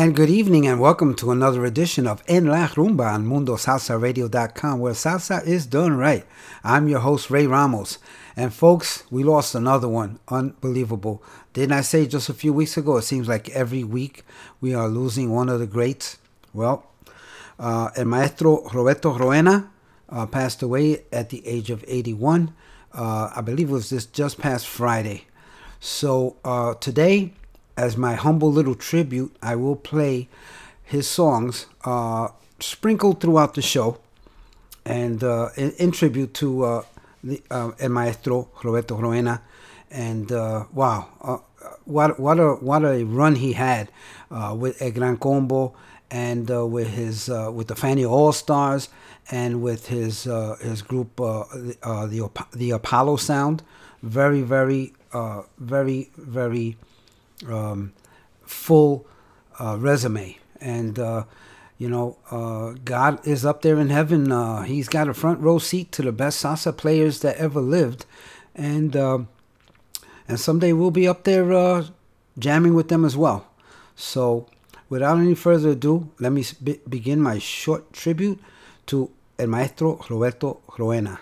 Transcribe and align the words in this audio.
And 0.00 0.16
good 0.16 0.30
evening, 0.30 0.66
and 0.66 0.80
welcome 0.80 1.14
to 1.16 1.30
another 1.30 1.66
edition 1.66 2.06
of 2.06 2.22
En 2.26 2.46
La 2.46 2.68
Rumba 2.68 3.12
on 3.12 3.26
MundoSalsaRadio.com, 3.26 4.80
where 4.80 4.94
salsa 4.94 5.46
is 5.46 5.66
done 5.66 5.94
right. 5.94 6.24
I'm 6.64 6.88
your 6.88 7.00
host, 7.00 7.28
Ray 7.28 7.46
Ramos. 7.46 7.98
And 8.34 8.50
folks, 8.50 9.04
we 9.10 9.22
lost 9.22 9.54
another 9.54 9.88
one. 9.88 10.18
Unbelievable. 10.28 11.22
Didn't 11.52 11.72
I 11.72 11.82
say 11.82 12.06
just 12.06 12.30
a 12.30 12.32
few 12.32 12.54
weeks 12.54 12.78
ago? 12.78 12.96
It 12.96 13.02
seems 13.02 13.28
like 13.28 13.50
every 13.50 13.84
week 13.84 14.24
we 14.58 14.72
are 14.72 14.88
losing 14.88 15.32
one 15.32 15.50
of 15.50 15.60
the 15.60 15.66
greats. 15.66 16.16
Well, 16.54 16.86
uh, 17.58 17.90
El 17.94 18.06
Maestro 18.06 18.70
Roberto 18.70 19.12
Roena 19.12 19.70
uh, 20.08 20.24
passed 20.24 20.62
away 20.62 21.04
at 21.12 21.28
the 21.28 21.46
age 21.46 21.68
of 21.68 21.84
81. 21.86 22.54
Uh, 22.94 23.32
I 23.36 23.42
believe 23.42 23.68
it 23.68 23.74
was 23.74 23.90
this 23.90 24.06
just 24.06 24.38
past 24.38 24.66
Friday. 24.66 25.26
So 25.78 26.38
uh, 26.42 26.72
today, 26.72 27.34
as 27.76 27.96
my 27.96 28.14
humble 28.14 28.52
little 28.52 28.74
tribute, 28.74 29.34
I 29.42 29.56
will 29.56 29.76
play 29.76 30.28
his 30.82 31.06
songs 31.06 31.66
uh, 31.84 32.28
sprinkled 32.58 33.20
throughout 33.20 33.54
the 33.54 33.62
show, 33.62 33.98
and 34.84 35.22
uh, 35.22 35.50
in, 35.56 35.70
in 35.72 35.92
tribute 35.92 36.34
to 36.34 36.64
uh, 36.64 36.82
the 37.22 37.42
uh, 37.50 37.70
El 37.78 37.90
Maestro 37.90 38.48
Roberto 38.62 38.96
Roena. 38.96 39.42
And 39.90 40.30
uh, 40.32 40.64
wow, 40.72 41.08
uh, 41.20 41.38
what 41.84 42.18
what 42.18 42.38
a 42.38 42.54
what 42.54 42.84
a 42.84 43.04
run 43.04 43.36
he 43.36 43.52
had 43.54 43.88
with 44.52 44.80
El 44.82 44.90
Gran 44.92 45.16
Combo 45.16 45.74
and 46.10 46.48
with 46.70 46.88
his 46.88 47.28
with 47.28 47.68
the 47.68 47.74
Fania 47.74 48.08
All 48.08 48.32
Stars 48.32 48.88
and 49.30 49.62
with 49.62 49.88
his 49.88 50.24
his 50.60 50.82
group 50.82 51.16
the 51.16 52.30
the 52.52 52.70
Apollo 52.70 53.16
Sound. 53.16 53.62
Very 54.02 54.42
very 54.42 54.92
very 55.58 56.10
very 56.16 56.76
um, 57.48 57.92
full 58.42 59.06
uh, 59.58 59.76
resume. 59.78 60.38
And, 60.60 60.98
uh, 60.98 61.24
you 61.78 61.88
know, 61.88 62.18
uh, 62.30 62.74
God 62.84 63.26
is 63.26 63.44
up 63.44 63.62
there 63.62 63.78
in 63.78 63.88
heaven. 63.88 64.30
Uh, 64.30 64.62
he's 64.62 64.88
got 64.88 65.08
a 65.08 65.14
front 65.14 65.40
row 65.40 65.58
seat 65.58 65.92
to 65.92 66.02
the 66.02 66.12
best 66.12 66.42
salsa 66.42 66.76
players 66.76 67.20
that 67.20 67.36
ever 67.36 67.60
lived. 67.60 68.04
And, 68.54 68.96
uh, 68.96 69.20
and 70.28 70.38
someday 70.38 70.72
we'll 70.72 70.90
be 70.90 71.08
up 71.08 71.24
there 71.24 71.52
uh, 71.52 71.86
jamming 72.38 72.74
with 72.74 72.88
them 72.88 73.04
as 73.04 73.16
well. 73.16 73.46
So, 73.96 74.46
without 74.88 75.18
any 75.18 75.34
further 75.34 75.70
ado, 75.70 76.10
let 76.18 76.32
me 76.32 76.44
be- 76.62 76.80
begin 76.88 77.20
my 77.20 77.38
short 77.38 77.92
tribute 77.92 78.40
to 78.86 79.10
El 79.38 79.46
Maestro 79.46 80.04
Roberto 80.08 80.60
Roena. 80.78 81.20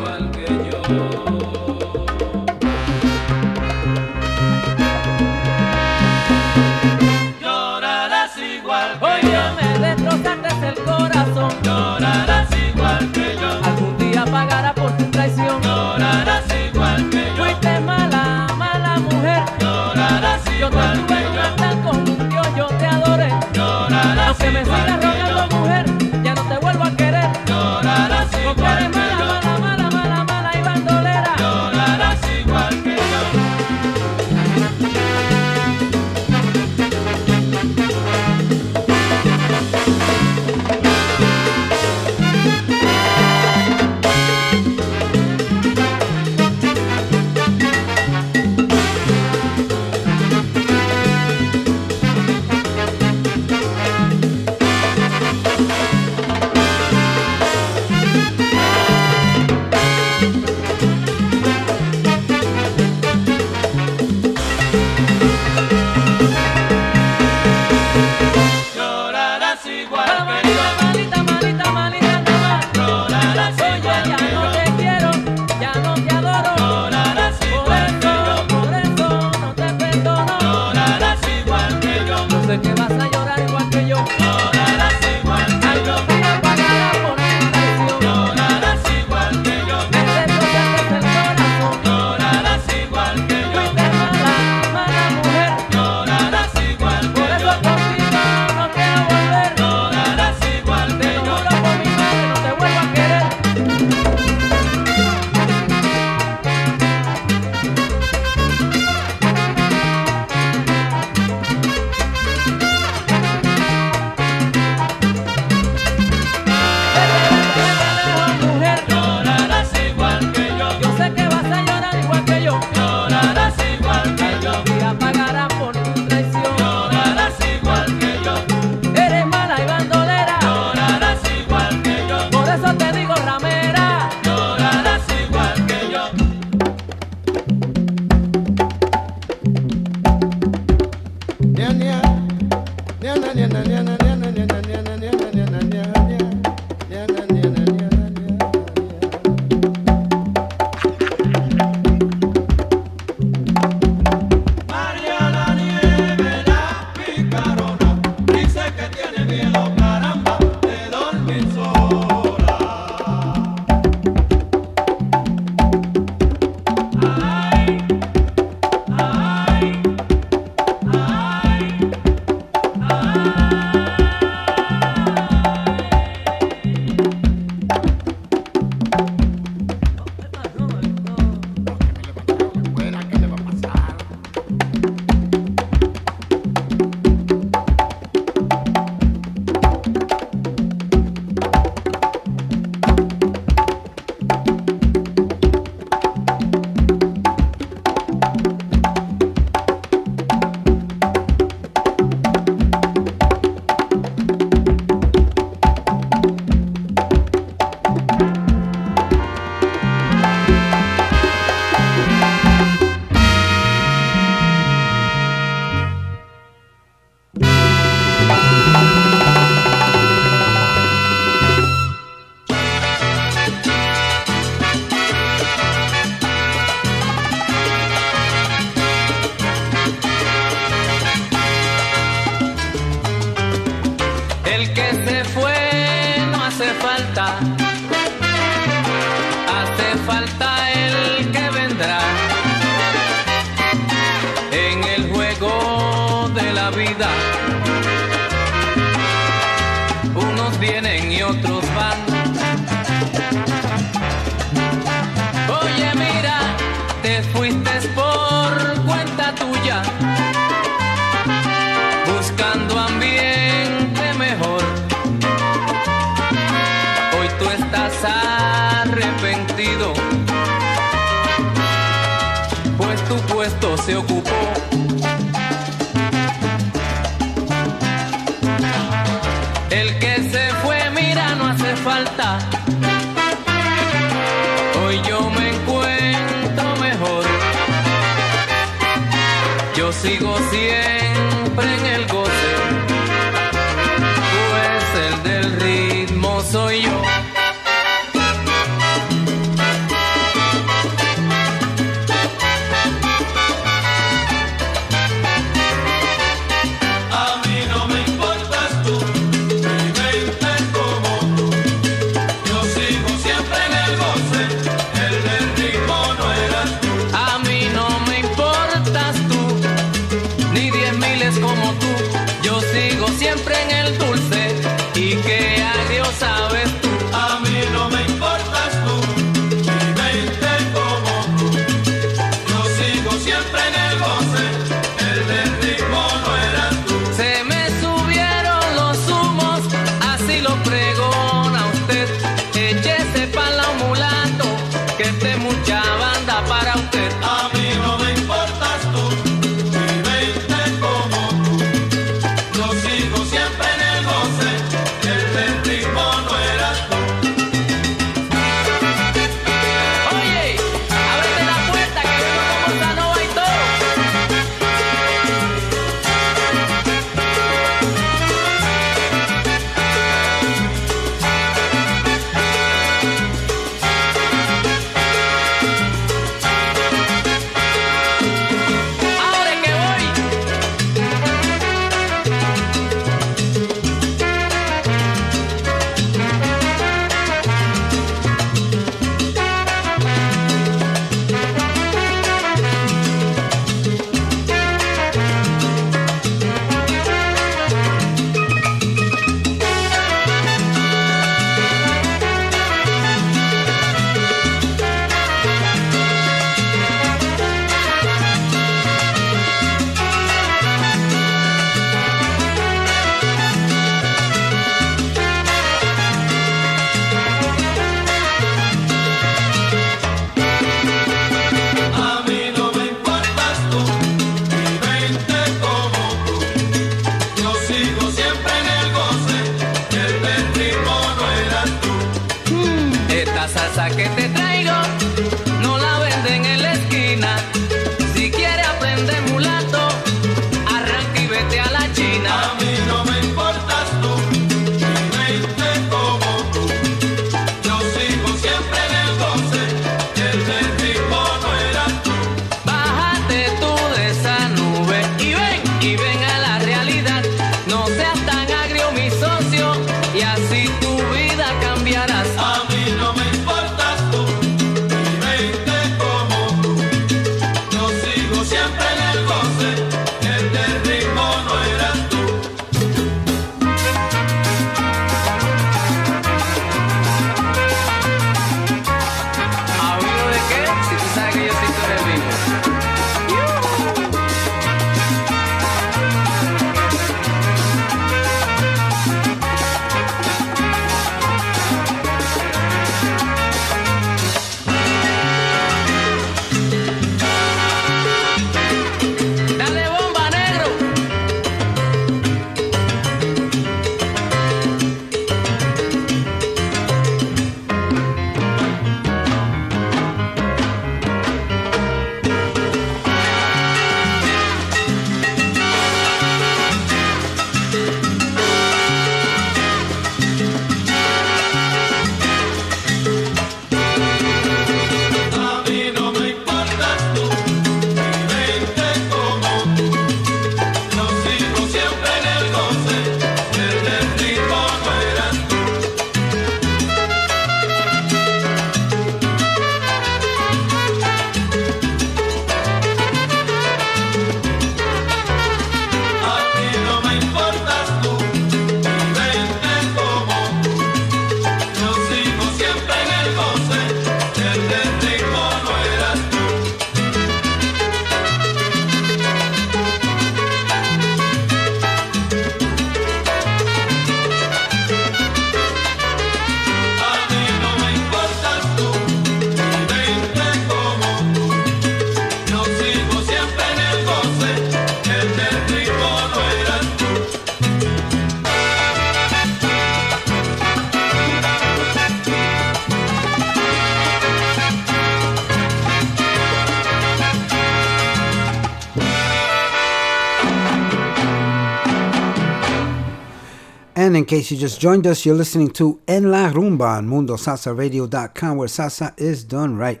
Case 594.30 594.52
you 594.52 594.56
just 594.56 594.80
joined 594.80 595.08
us, 595.08 595.26
you're 595.26 595.34
listening 595.34 595.68
to 595.68 596.00
En 596.06 596.30
La 596.30 596.52
Rumba 596.52 596.98
on 596.98 597.08
MundoSalsaRadio.com, 597.08 598.56
where 598.56 598.68
salsa 598.68 599.12
is 599.18 599.42
done 599.42 599.76
right. 599.76 600.00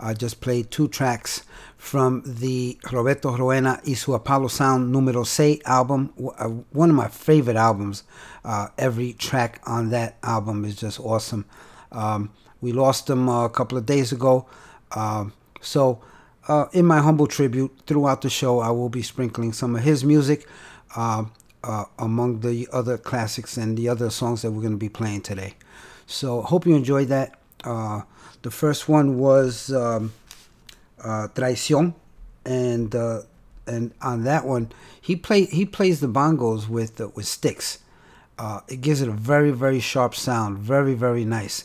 I 0.00 0.14
just 0.14 0.40
played 0.40 0.70
two 0.70 0.88
tracks 0.88 1.42
from 1.76 2.22
the 2.24 2.78
Roberto 2.90 3.36
Roena 3.36 3.78
y 3.86 3.92
su 3.92 4.14
Apollo 4.14 4.48
Sound 4.48 4.90
Numero 4.90 5.24
6 5.24 5.62
album, 5.66 6.10
uh, 6.38 6.48
one 6.72 6.88
of 6.88 6.96
my 6.96 7.08
favorite 7.08 7.58
albums. 7.58 8.04
Uh, 8.46 8.68
every 8.78 9.12
track 9.12 9.60
on 9.66 9.90
that 9.90 10.16
album 10.22 10.64
is 10.64 10.76
just 10.76 10.98
awesome. 10.98 11.44
Um, 11.92 12.30
we 12.62 12.72
lost 12.72 13.10
him 13.10 13.28
uh, 13.28 13.44
a 13.44 13.50
couple 13.50 13.76
of 13.76 13.84
days 13.84 14.10
ago. 14.10 14.46
Um, 14.92 15.34
so, 15.60 16.00
uh, 16.48 16.64
in 16.72 16.86
my 16.86 17.00
humble 17.00 17.26
tribute, 17.26 17.78
throughout 17.86 18.22
the 18.22 18.30
show, 18.30 18.58
I 18.60 18.70
will 18.70 18.88
be 18.88 19.02
sprinkling 19.02 19.52
some 19.52 19.76
of 19.76 19.82
his 19.82 20.02
music 20.02 20.48
uh, 21.66 21.70
uh, 21.76 21.84
among 21.98 22.40
the 22.40 22.68
other 22.72 22.96
classics 22.96 23.56
and 23.56 23.76
the 23.76 23.88
other 23.88 24.10
songs 24.10 24.42
that 24.42 24.50
we're 24.50 24.60
going 24.60 24.72
to 24.72 24.78
be 24.78 24.88
playing 24.88 25.20
today. 25.20 25.54
So, 26.06 26.42
hope 26.42 26.66
you 26.66 26.74
enjoyed 26.74 27.08
that. 27.08 27.38
Uh, 27.64 28.02
the 28.42 28.50
first 28.50 28.88
one 28.88 29.18
was 29.18 29.72
um, 29.72 30.12
uh, 31.02 31.28
Traición, 31.34 31.94
and 32.44 32.94
uh, 32.94 33.22
and 33.66 33.92
on 34.00 34.22
that 34.24 34.44
one, 34.44 34.70
he 35.00 35.16
play 35.16 35.46
he 35.46 35.64
plays 35.64 36.00
the 36.00 36.08
bongos 36.08 36.68
with 36.68 37.00
with 37.14 37.26
sticks. 37.26 37.78
it 38.68 38.80
gives 38.80 39.00
it 39.02 39.08
a 39.08 39.12
very 39.12 39.50
very 39.50 39.80
sharp 39.80 40.14
sound, 40.14 40.58
very 40.58 40.94
very 40.94 41.24
nice, 41.24 41.64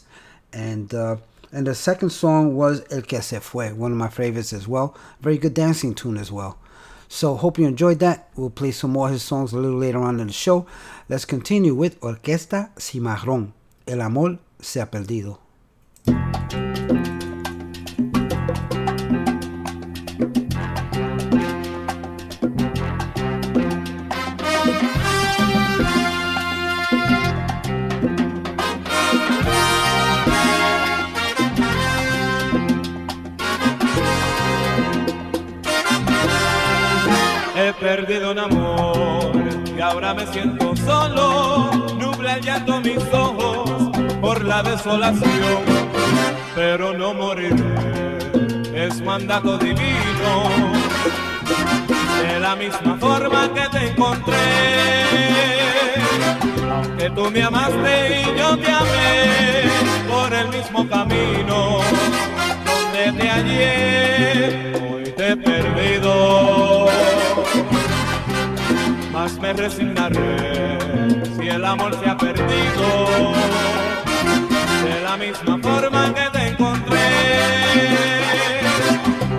and 0.52 0.94
and 0.94 1.68
the 1.68 1.76
second 1.76 2.10
song 2.10 2.56
was 2.56 2.82
El 2.90 3.02
Que 3.02 3.22
Se 3.22 3.40
Fue, 3.40 3.74
one 3.74 3.92
of 3.92 3.98
my 3.98 4.10
favorites 4.10 4.54
as 4.54 4.68
well. 4.68 4.96
Very 5.20 5.38
good 5.38 5.54
dancing 5.54 5.94
tune 5.94 6.18
as 6.18 6.32
well. 6.32 6.58
So 7.14 7.36
hope 7.36 7.60
you 7.60 7.68
enjoyed 7.68 8.00
that. 8.00 8.30
We'll 8.38 8.52
play 8.52 8.72
some 8.72 8.92
more 8.92 9.08
of 9.08 9.12
his 9.12 9.22
songs 9.22 9.52
a 9.52 9.58
little 9.58 9.78
later 9.78 10.00
on 10.00 10.22
in 10.22 10.28
the 10.28 10.34
show. 10.34 10.66
Let's 11.10 11.26
continue 11.26 11.76
with 11.76 12.00
Orquesta 12.00 12.72
Cimarrón. 12.78 13.52
El 13.86 14.00
amor 14.00 14.40
se 14.62 14.80
ha 14.80 14.90
perdido. 14.90 15.40
Perdido 38.02 38.32
un 38.32 38.40
amor 38.40 39.32
y 39.78 39.80
ahora 39.80 40.14
me 40.14 40.26
siento 40.28 40.76
solo. 40.76 41.72
Nubla 42.00 42.40
llanto 42.40 42.82
mis 42.82 43.04
ojos 43.14 43.92
por 44.20 44.44
la 44.44 44.64
desolación. 44.64 45.62
Pero 46.56 46.94
no 46.94 47.14
moriré, 47.14 48.18
es 48.74 49.02
mandato 49.02 49.58
divino. 49.58 50.34
De 52.28 52.40
la 52.40 52.56
misma 52.56 52.98
forma 53.00 53.54
que 53.54 53.78
te 53.78 53.88
encontré. 53.90 54.36
Aunque 56.72 57.10
tú 57.12 57.30
me 57.32 57.44
amaste 57.44 58.22
y 58.22 58.40
yo 58.40 58.58
te 58.58 58.72
amé 58.72 59.70
por 60.10 60.34
el 60.34 60.48
mismo 60.50 60.88
camino 60.88 61.80
donde 62.66 63.22
te 63.22 63.30
hallé, 63.30 64.74
hoy 64.92 65.04
te 65.16 65.32
he 65.32 65.38
perdido. 65.38 66.82
Más 69.12 69.38
me 69.40 69.52
resignaré 69.54 70.78
si 71.38 71.48
el 71.48 71.66
amor 71.66 71.94
se 72.02 72.10
ha 72.10 72.18
perdido. 72.18 73.34
De 74.84 75.02
la 75.04 75.18
misma 75.18 75.60
forma 75.62 76.14
que 76.14 76.30
te 76.38 76.48
encontré, 76.48 77.00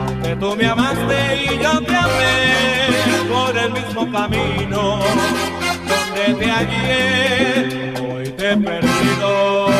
aunque 0.06 0.36
tú 0.36 0.54
me 0.56 0.66
amaste 0.66 1.44
y 1.44 1.62
yo 1.62 1.80
te 1.82 1.96
amé 1.96 3.32
por 3.32 3.56
el 3.56 3.72
mismo 3.72 4.12
camino 4.12 5.00
donde 5.88 6.34
te 6.38 6.50
hallé, 6.50 7.94
hoy 8.00 8.28
te 8.30 8.52
he 8.52 8.56
perdido. 8.56 9.72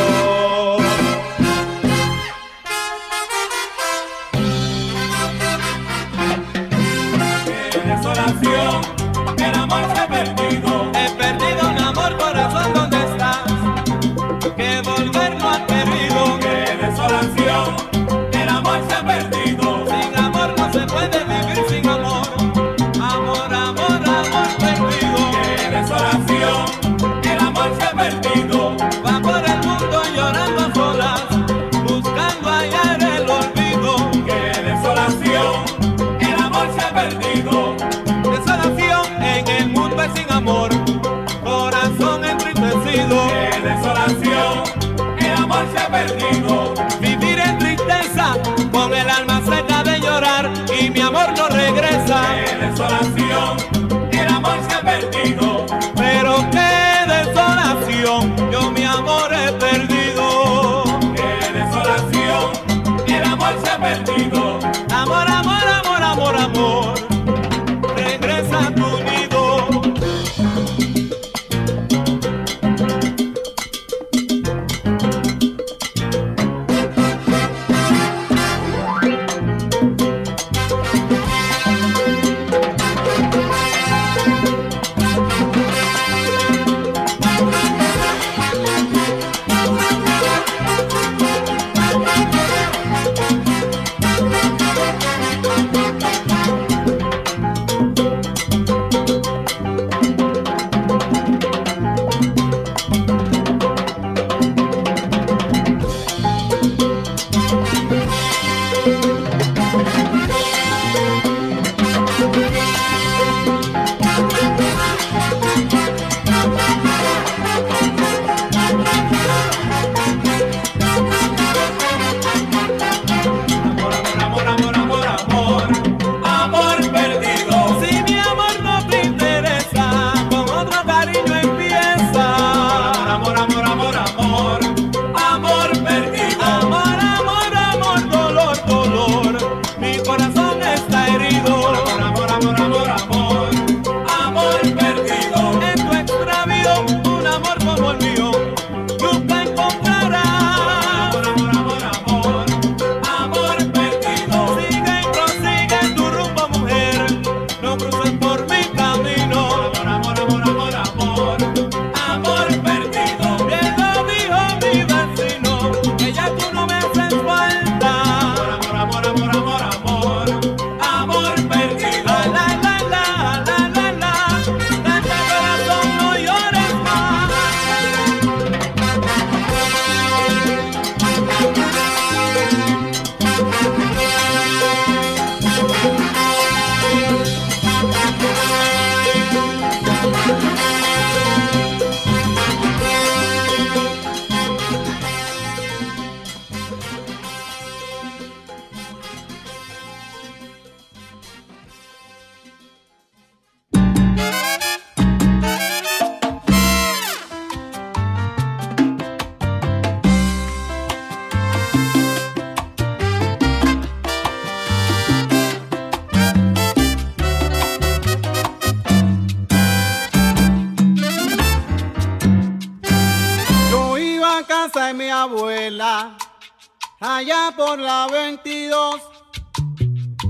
por 227.56 227.78
la 227.78 228.06
22, 228.10 229.00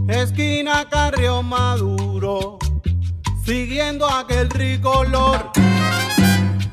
esquina 0.08 0.88
Carrión 0.88 1.46
Maduro, 1.46 2.58
siguiendo 3.44 4.08
aquel 4.08 4.48
ricolor, 4.50 5.50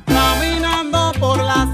caminando 0.06 1.12
por 1.20 1.42
la 1.42 1.72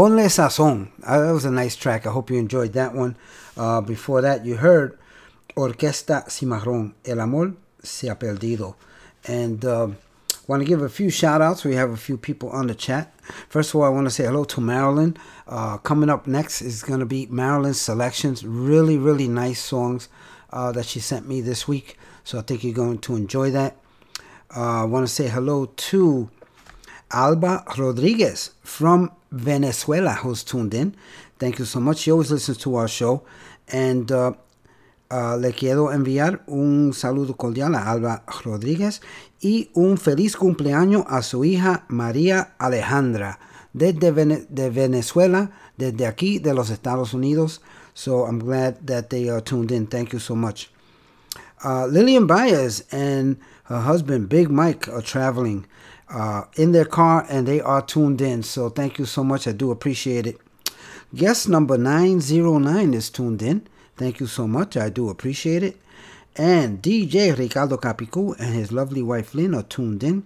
Ponle 0.00 0.30
Sazón. 0.30 0.88
Uh, 1.04 1.20
that 1.20 1.30
was 1.30 1.44
a 1.44 1.50
nice 1.50 1.76
track. 1.76 2.06
I 2.06 2.10
hope 2.10 2.30
you 2.30 2.38
enjoyed 2.38 2.72
that 2.72 2.94
one. 2.94 3.18
Uh, 3.54 3.82
before 3.82 4.22
that, 4.22 4.46
you 4.46 4.56
heard 4.56 4.98
Orquesta 5.54 6.24
Cimarrón, 6.26 6.94
El 7.04 7.20
Amor 7.20 7.52
Se 7.82 8.08
Ha 8.08 8.14
Perdido. 8.14 8.76
And 9.26 9.62
uh, 9.62 9.88
want 10.46 10.62
to 10.62 10.64
give 10.66 10.80
a 10.80 10.88
few 10.88 11.10
shout 11.10 11.42
outs. 11.42 11.64
We 11.64 11.74
have 11.74 11.90
a 11.90 11.98
few 11.98 12.16
people 12.16 12.48
on 12.48 12.68
the 12.68 12.74
chat. 12.74 13.12
First 13.50 13.74
of 13.74 13.76
all, 13.76 13.82
I 13.82 13.90
want 13.90 14.06
to 14.06 14.10
say 14.10 14.24
hello 14.24 14.44
to 14.44 14.60
Marilyn. 14.62 15.18
Uh, 15.46 15.76
coming 15.76 16.08
up 16.08 16.26
next 16.26 16.62
is 16.62 16.82
going 16.82 17.00
to 17.00 17.04
be 17.04 17.26
Marilyn's 17.26 17.78
selections. 17.78 18.42
Really, 18.42 18.96
really 18.96 19.28
nice 19.28 19.60
songs 19.60 20.08
uh, 20.50 20.72
that 20.72 20.86
she 20.86 21.00
sent 21.00 21.28
me 21.28 21.42
this 21.42 21.68
week. 21.68 21.98
So 22.24 22.38
I 22.38 22.40
think 22.40 22.64
you're 22.64 22.72
going 22.72 23.00
to 23.00 23.16
enjoy 23.16 23.50
that. 23.50 23.76
Uh, 24.56 24.80
I 24.80 24.84
want 24.84 25.06
to 25.06 25.12
say 25.12 25.28
hello 25.28 25.66
to 25.66 26.30
Alba 27.10 27.64
Rodriguez 27.76 28.52
from 28.62 29.12
Venezuela, 29.30 30.14
who's 30.14 30.42
tuned 30.44 30.74
in. 30.74 30.94
Thank 31.38 31.58
you 31.58 31.64
so 31.64 31.80
much. 31.80 31.98
She 31.98 32.10
always 32.12 32.30
listens 32.30 32.58
to 32.58 32.74
our 32.76 32.88
show. 32.88 33.22
And 33.68 34.10
uh, 34.10 34.32
uh, 35.10 35.36
le 35.36 35.52
quiero 35.52 35.90
enviar 35.90 36.40
un 36.48 36.92
saludo 36.92 37.36
cordial 37.36 37.74
a 37.74 37.90
Alba 37.90 38.22
Rodríguez 38.44 39.00
y 39.40 39.70
un 39.74 39.96
feliz 39.96 40.36
cumpleaños 40.36 41.04
a 41.08 41.22
su 41.22 41.44
hija 41.44 41.84
María 41.88 42.54
Alejandra 42.58 43.38
desde 43.72 44.10
Vene- 44.12 44.46
de 44.48 44.70
Venezuela, 44.70 45.50
desde 45.76 46.06
aquí 46.06 46.38
de 46.40 46.52
los 46.54 46.70
Estados 46.70 47.14
Unidos. 47.14 47.60
So 47.94 48.26
I'm 48.26 48.38
glad 48.40 48.86
that 48.86 49.10
they 49.10 49.28
are 49.28 49.40
tuned 49.40 49.70
in. 49.72 49.86
Thank 49.86 50.12
you 50.12 50.18
so 50.18 50.34
much. 50.34 50.70
Uh, 51.64 51.86
Lillian 51.86 52.26
Baez 52.26 52.84
and 52.90 53.36
her 53.64 53.80
husband 53.80 54.28
Big 54.28 54.50
Mike 54.50 54.88
are 54.88 55.02
traveling 55.02 55.66
uh, 56.10 56.44
in 56.56 56.72
their 56.72 56.84
car 56.84 57.26
and 57.28 57.46
they 57.46 57.60
are 57.60 57.82
tuned 57.82 58.20
in. 58.20 58.42
So 58.42 58.68
thank 58.68 58.98
you 58.98 59.04
so 59.04 59.24
much. 59.24 59.46
I 59.46 59.52
do 59.52 59.70
appreciate 59.70 60.26
it. 60.26 60.38
Guest 61.14 61.48
number 61.48 61.76
909 61.76 62.94
is 62.94 63.10
tuned 63.10 63.42
in. 63.42 63.66
Thank 63.96 64.20
you 64.20 64.26
so 64.26 64.46
much. 64.46 64.76
I 64.76 64.88
do 64.88 65.08
appreciate 65.08 65.62
it. 65.62 65.76
And 66.36 66.80
DJ 66.80 67.36
Ricardo 67.36 67.76
Capicu 67.76 68.38
and 68.38 68.54
his 68.54 68.72
lovely 68.72 69.02
wife 69.02 69.34
Lynn 69.34 69.54
are 69.54 69.62
tuned 69.62 70.04
in. 70.04 70.24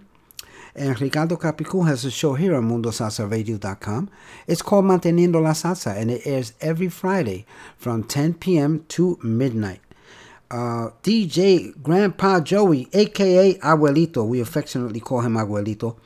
And 0.75 0.99
Ricardo 0.99 1.37
Capicu 1.37 1.87
has 1.87 2.03
a 2.03 2.11
show 2.11 2.33
here 2.33 2.53
on 2.53 2.69
MundoSalsaRadio.com. 2.69 4.09
It's 4.45 4.61
called 4.61 4.85
Manteniendo 4.85 5.41
la 5.41 5.51
Salsa 5.51 5.95
and 5.95 6.11
it 6.11 6.21
airs 6.25 6.53
every 6.61 6.89
Friday 6.89 7.45
from 7.77 8.03
10 8.03 8.35
p.m. 8.35 8.85
to 8.89 9.17
midnight. 9.23 9.79
Uh, 10.51 10.89
DJ 11.03 11.73
Grandpa 11.81 12.39
Joey, 12.39 12.87
aka 12.93 13.55
Abuelito, 13.55 14.27
we 14.27 14.39
affectionately 14.39 14.99
call 14.99 15.21
him 15.21 15.33
Abuelito, 15.33 15.97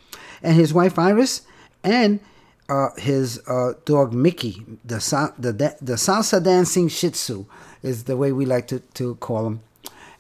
and 0.41 0.56
his 0.56 0.73
wife 0.73 0.97
Iris, 0.97 1.41
and 1.84 2.19
uh, 2.69 2.89
his 2.97 3.41
uh, 3.47 3.73
dog 3.86 4.13
Mickey, 4.13 4.63
the, 4.86 5.02
sa- 5.02 5.32
the 5.38 5.52
the 5.52 5.93
salsa 5.93 6.41
dancing 6.41 6.88
Shih 6.88 7.12
Tzu 7.12 7.45
is 7.84 8.04
the 8.06 8.15
way 8.15 8.32
we 8.32 8.45
like 8.45 8.67
to, 8.67 8.80
to 8.80 9.15
call 9.15 9.47
him. 9.47 9.62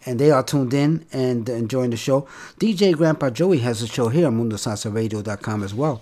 And 0.05 0.17
they 0.17 0.31
are 0.31 0.43
tuned 0.43 0.73
in 0.73 1.05
and 1.11 1.47
enjoying 1.49 1.89
the 1.91 1.97
show. 1.97 2.21
DJ 2.59 2.95
Grandpa 2.95 3.29
Joey 3.29 3.59
has 3.59 3.81
a 3.81 3.87
show 3.87 4.07
here 4.07 4.27
on 4.27 4.39
MundoSalsaRadio.com 4.39 5.61
as 5.61 5.73
well. 5.73 6.01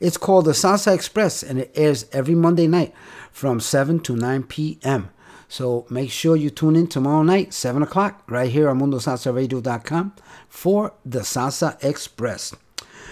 It's 0.00 0.18
called 0.18 0.44
the 0.44 0.52
Salsa 0.52 0.94
Express 0.94 1.42
and 1.42 1.58
it 1.58 1.72
airs 1.74 2.06
every 2.12 2.34
Monday 2.34 2.66
night 2.66 2.92
from 3.30 3.58
7 3.58 4.00
to 4.00 4.16
9 4.16 4.42
p.m. 4.44 5.10
So 5.52 5.84
make 5.90 6.10
sure 6.10 6.34
you 6.34 6.48
tune 6.48 6.76
in 6.76 6.86
tomorrow 6.86 7.22
night, 7.22 7.52
7 7.52 7.82
o'clock, 7.82 8.22
right 8.26 8.50
here 8.50 8.70
on 8.70 8.80
MundoSalsaRadio.com 8.80 10.14
for 10.48 10.94
the 11.04 11.18
Salsa 11.18 11.76
Express. 11.84 12.54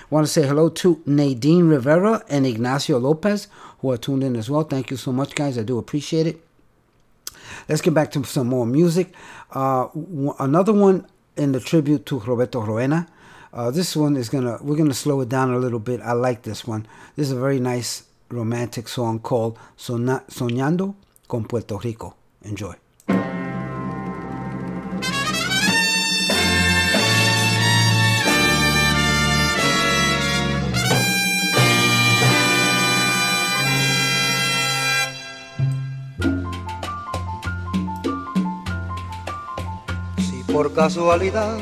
Want 0.09 0.27
to 0.27 0.33
say 0.33 0.47
hello 0.47 0.71
to 0.71 1.03
Nadine 1.05 1.69
Rivera 1.69 2.25
and 2.31 2.47
Ignacio 2.47 2.97
Lopez, 2.99 3.49
who 3.81 3.91
are 3.91 3.99
tuned 3.99 4.25
in 4.25 4.37
as 4.37 4.49
well. 4.49 4.63
Thank 4.63 4.91
you 4.91 4.97
so 4.97 5.13
much, 5.13 5.35
guys. 5.35 5.59
I 5.59 5.65
do 5.65 5.77
appreciate 5.77 6.27
it. 6.27 6.43
Let's 7.69 7.83
get 7.83 7.93
back 7.93 8.11
to 8.13 8.25
some 8.25 8.47
more 8.47 8.65
music. 8.65 9.13
Uh, 9.53 9.89
w- 9.89 10.35
another 10.39 10.73
one 10.73 11.07
in 11.37 11.53
the 11.53 11.61
tribute 11.61 12.07
to 12.07 12.21
Roberto 12.21 12.63
Roena. 12.63 13.07
Uh, 13.53 13.71
this 13.71 13.95
one 13.95 14.17
is 14.17 14.31
gonna 14.31 14.57
we're 14.63 14.79
gonna 14.79 14.95
slow 14.95 15.21
it 15.21 15.29
down 15.29 15.53
a 15.53 15.59
little 15.59 15.79
bit. 15.79 16.01
I 16.01 16.13
like 16.13 16.41
this 16.45 16.67
one. 16.67 16.87
This 17.17 17.27
is 17.27 17.33
a 17.33 17.39
very 17.39 17.61
nice 17.61 18.05
romantic 18.31 18.89
song 18.89 19.19
called 19.19 19.59
Sona- 19.77 20.25
"Soñando 20.31 20.95
con 21.29 21.45
Puerto 21.45 21.77
Rico." 21.77 22.15
Enjoy. 22.43 22.77
Si 40.19 40.43
por 40.53 40.73
casualidad 40.73 41.59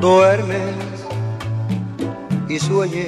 duermes 0.00 0.60
y 2.48 2.58
sueñas 2.58 3.06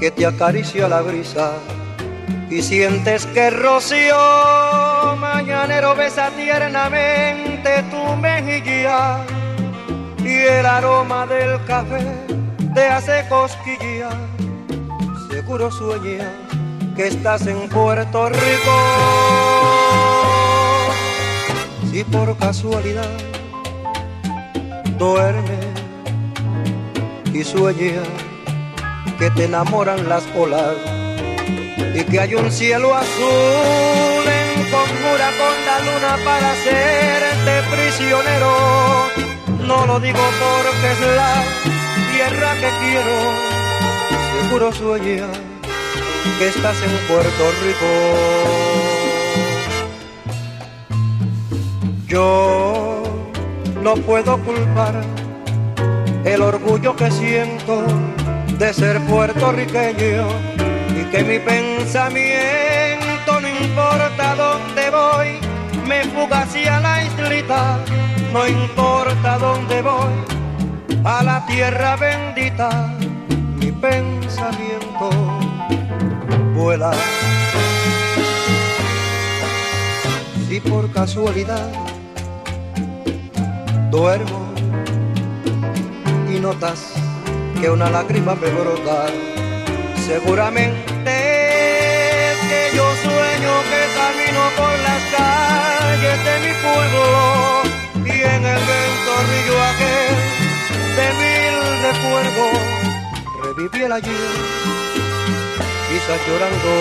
que 0.00 0.10
te 0.10 0.26
acaricia 0.26 0.88
la 0.88 1.00
brisa 1.02 1.52
y 2.50 2.62
sientes 2.62 3.24
que 3.26 3.50
rocío 3.50 5.16
mañanero 5.16 5.94
besa 5.94 6.30
tiernamente 6.36 7.82
tu 7.90 8.16
mejilla. 8.16 9.24
Y 10.18 10.34
el 10.34 10.66
aroma 10.66 11.26
del 11.26 11.64
café 11.64 12.04
te 12.74 12.86
hace 12.86 13.26
cosquilla, 13.28 14.10
seguro 15.30 15.70
sueñas 15.70 16.28
que 16.94 17.08
estás 17.08 17.46
en 17.46 17.68
Puerto 17.68 18.28
Rico. 18.28 18.74
Si 21.90 22.04
por 22.04 22.36
casualidad 22.36 23.18
duermes 24.98 25.66
y 27.32 27.42
sueñas 27.44 28.06
que 29.18 29.30
te 29.30 29.44
enamoran 29.44 30.08
las 30.08 30.24
olas 30.36 30.76
y 31.94 32.04
que 32.04 32.20
hay 32.20 32.34
un 32.34 32.50
cielo 32.50 32.94
azul 32.94 34.24
en 34.26 34.70
conjura 34.70 35.30
con 35.38 35.66
la 35.66 35.78
luna 35.80 36.18
para 36.24 36.52
hacerte 36.52 37.62
prisionero. 37.70 39.08
No 39.66 39.86
lo 39.86 40.00
digo 40.00 40.18
porque 40.18 40.92
es 40.92 41.00
la 41.16 41.44
tierra 42.12 42.54
que 42.54 42.70
quiero, 42.80 43.14
seguro 44.42 44.72
sueñas 44.72 45.38
que 46.38 46.48
estás 46.48 46.76
en 46.82 46.90
Puerto 47.08 47.52
Rico. 47.64 47.90
Yo 52.06 53.02
no 53.82 53.94
puedo 53.94 54.38
culpar 54.38 55.02
el 56.24 56.42
orgullo 56.42 56.94
que 56.94 57.10
siento 57.10 57.82
de 58.58 58.72
ser 58.72 59.00
puertorriqueño 59.06 60.51
y 60.94 61.04
que 61.10 61.24
mi 61.24 61.38
pensamiento 61.38 63.40
no 63.40 63.48
importa 63.48 64.34
dónde 64.34 64.90
voy, 64.90 65.38
me 65.86 66.04
fuga 66.04 66.42
hacia 66.42 66.80
la 66.80 67.04
islita, 67.04 67.78
no 68.32 68.46
importa 68.46 69.38
dónde 69.38 69.82
voy, 69.82 70.12
a 71.04 71.22
la 71.22 71.46
tierra 71.46 71.96
bendita, 71.96 72.94
mi 73.56 73.72
pensamiento 73.72 75.10
vuela. 76.54 76.92
Si 80.48 80.60
por 80.60 80.92
casualidad 80.92 81.70
duermo 83.90 84.52
y 86.30 86.38
notas 86.40 86.92
que 87.60 87.70
una 87.70 87.88
lágrima 87.88 88.34
me 88.34 88.50
brota, 88.50 89.06
seguramente 90.06 90.92
es 91.06 92.36
que 92.48 92.76
yo 92.76 92.84
sueño 93.02 93.52
que 93.70 93.80
camino 94.00 94.42
por 94.56 94.74
las 94.86 95.02
calles 95.16 96.18
de 96.26 96.34
mi 96.44 96.52
pueblo 96.64 97.04
y 98.04 98.16
en 98.20 98.42
el 98.44 98.62
ventorrillo 98.72 99.56
aquel 99.70 100.14
de 100.98 101.06
mil 101.20 101.56
recuerdos 101.86 102.56
reviví 103.44 103.80
el 103.84 103.92
ayer, 103.92 104.32
quizás 105.88 106.20
llorando. 106.26 106.72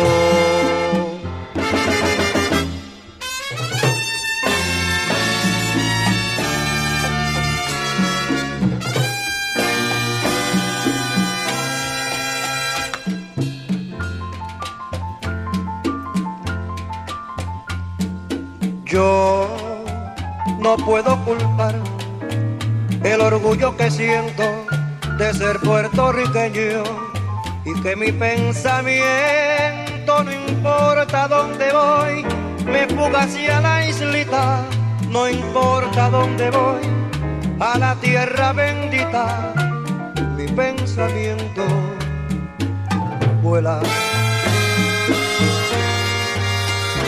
Yo 18.91 19.47
no 20.59 20.75
puedo 20.75 21.15
culpar 21.23 21.75
el 23.05 23.21
orgullo 23.21 23.77
que 23.77 23.89
siento 23.89 24.43
de 25.17 25.33
ser 25.33 25.59
puertorriqueño 25.61 26.83
y 27.63 27.81
que 27.81 27.95
mi 27.95 28.11
pensamiento 28.11 28.91
no 30.25 30.33
importa 30.33 31.29
dónde 31.29 31.71
voy, 31.71 32.25
me 32.65 32.85
fuga 32.87 33.21
hacia 33.21 33.61
la 33.61 33.87
islita, 33.87 34.65
no 35.07 35.29
importa 35.29 36.09
dónde 36.09 36.49
voy, 36.49 36.81
a 37.61 37.77
la 37.77 37.95
tierra 37.95 38.51
bendita, 38.51 39.53
mi 40.35 40.47
pensamiento 40.47 41.63
vuela. 43.41 43.79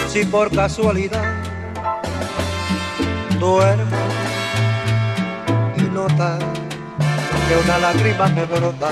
Si 0.08 0.24
por 0.26 0.50
casualidad 0.50 1.33
duermo 3.43 4.03
y 5.75 5.82
notas 5.82 6.39
que 7.45 7.56
una 7.58 7.77
lágrima 7.77 8.27
me 8.27 8.45
brota, 8.45 8.89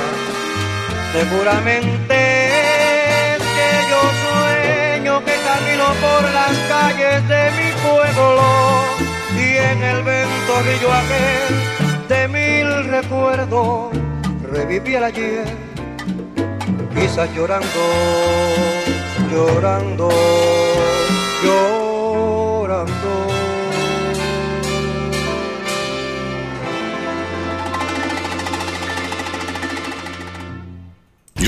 seguramente 1.14 2.16
es 3.34 3.42
que 3.56 3.70
yo 3.92 4.02
sueño 4.26 5.14
que 5.24 5.36
camino 5.50 5.86
por 6.06 6.24
las 6.40 6.54
calles 6.68 7.20
de 7.30 7.44
mi 7.58 7.70
pueblo 7.86 8.48
y 9.38 9.48
en 9.72 9.84
el 9.92 10.04
ventorrillo 10.04 10.90
aquel 11.02 11.52
de 12.10 12.22
mil 12.28 12.68
recuerdos 12.90 13.92
reviví 14.52 14.96
el 14.96 15.04
ayer, 15.06 15.46
quizás 16.94 17.34
llorando, 17.34 17.84
llorando, 19.32 20.10
llorando. 21.42 23.31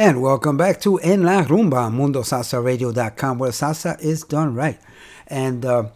And 0.00 0.22
welcome 0.22 0.56
back 0.56 0.80
to 0.82 0.98
En 0.98 1.24
La 1.24 1.42
Rumba, 1.42 1.90
MundoSalsaRadio.com, 1.90 3.36
where 3.36 3.50
salsa 3.50 4.00
is 4.00 4.22
done 4.22 4.54
right. 4.54 4.78
And 5.26 5.64
uh, 5.64 5.86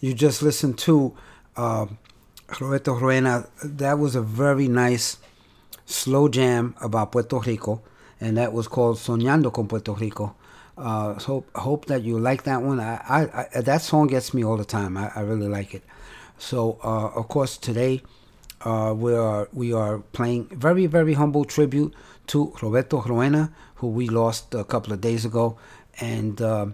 you 0.00 0.14
just 0.14 0.42
listened 0.42 0.78
to 0.78 1.16
uh, 1.56 1.86
Roberto 2.60 2.94
Roena. 2.94 3.48
That 3.64 3.98
was 3.98 4.14
a 4.14 4.22
very 4.22 4.68
nice 4.68 5.18
slow 5.86 6.28
jam 6.28 6.76
about 6.80 7.10
Puerto 7.10 7.40
Rico, 7.40 7.82
and 8.20 8.36
that 8.36 8.52
was 8.52 8.68
called 8.68 8.98
Soñando 8.98 9.52
con 9.52 9.66
Puerto 9.66 9.92
Rico. 9.92 10.36
Uh, 10.76 11.14
hope 11.56 11.86
that 11.86 12.02
you 12.02 12.16
like 12.16 12.44
that 12.44 12.62
one. 12.62 12.78
I, 12.78 13.48
I 13.54 13.60
that 13.60 13.82
song 13.82 14.06
gets 14.06 14.32
me 14.32 14.44
all 14.44 14.56
the 14.56 14.64
time. 14.64 14.96
I, 14.96 15.10
I 15.16 15.22
really 15.22 15.48
like 15.48 15.74
it. 15.74 15.82
So 16.38 16.78
uh, 16.84 17.08
of 17.08 17.26
course 17.26 17.56
today 17.56 18.02
uh, 18.60 18.94
we 18.96 19.14
are 19.14 19.48
we 19.52 19.72
are 19.72 19.98
playing 20.12 20.44
very 20.46 20.86
very 20.86 21.14
humble 21.14 21.44
tribute 21.44 21.92
to 22.28 22.52
Roberto 22.62 23.02
Roena, 23.02 23.52
who 23.76 23.88
we 23.88 24.08
lost 24.08 24.54
a 24.54 24.64
couple 24.64 24.92
of 24.92 25.00
days 25.00 25.24
ago, 25.24 25.58
and 26.00 26.40
uh, 26.40 26.66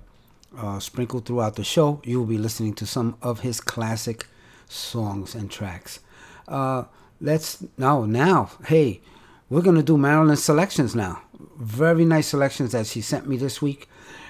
uh, 0.56 0.78
sprinkled 0.78 1.26
throughout 1.26 1.56
the 1.56 1.64
show, 1.64 2.00
you 2.04 2.18
will 2.18 2.26
be 2.26 2.38
listening 2.38 2.74
to 2.74 2.86
some 2.86 3.16
of 3.22 3.40
his 3.40 3.60
classic 3.60 4.26
songs 4.68 5.34
and 5.34 5.50
tracks. 5.50 6.00
Uh, 6.46 6.84
let's 7.20 7.64
now 7.78 8.04
now 8.04 8.50
hey, 8.66 9.00
we're 9.48 9.62
gonna 9.62 9.82
do 9.82 9.96
Marilyn 9.96 10.36
selections 10.36 10.94
now. 10.94 11.22
Very 11.58 12.04
nice 12.04 12.28
selections 12.28 12.72
that 12.72 12.86
she 12.86 13.00
sent 13.00 13.26
me 13.26 13.36
this 13.36 13.62
week. 13.62 13.88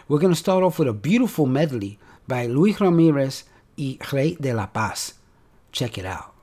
We're 0.08 0.18
gonna 0.18 0.34
start 0.34 0.62
off 0.62 0.78
with 0.78 0.88
a 0.88 0.92
beautiful 0.92 1.46
medley 1.46 1.98
by 2.28 2.46
Luis 2.46 2.80
Ramirez 2.80 3.44
y 3.76 3.98
Ray 4.12 4.36
de 4.40 4.52
la 4.52 4.66
Paz. 4.66 5.14
Check 5.72 5.98
it 5.98 6.06
out. 6.06 6.34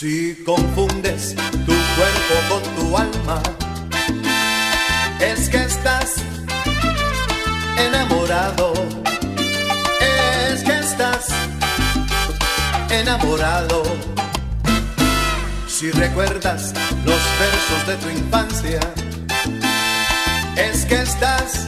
Si 0.00 0.44
confundes 0.46 1.34
tu 1.66 1.74
cuerpo 1.96 2.34
con 2.48 2.62
tu 2.76 2.96
alma, 2.96 3.42
es 5.18 5.48
que 5.48 5.64
estás 5.64 6.22
enamorado. 7.76 8.74
Es 10.52 10.62
que 10.62 10.78
estás 10.78 11.26
enamorado. 12.90 13.82
Si 15.66 15.90
recuerdas 15.90 16.72
los 17.04 17.22
versos 17.40 17.86
de 17.88 17.96
tu 17.96 18.08
infancia, 18.08 18.78
es 20.54 20.84
que 20.84 21.02
estás 21.02 21.66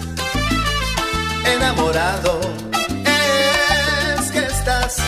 enamorado. 1.53 2.41
Es 4.14 4.31
que 4.31 4.39
estás 4.39 4.99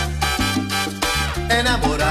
enamorado. 1.49 2.02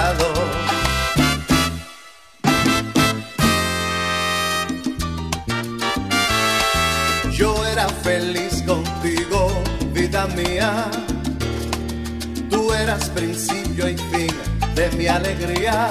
Principio 12.99 13.87
y 13.89 13.97
fin 13.97 14.35
de 14.75 14.91
mi 14.91 15.07
alegría. 15.07 15.89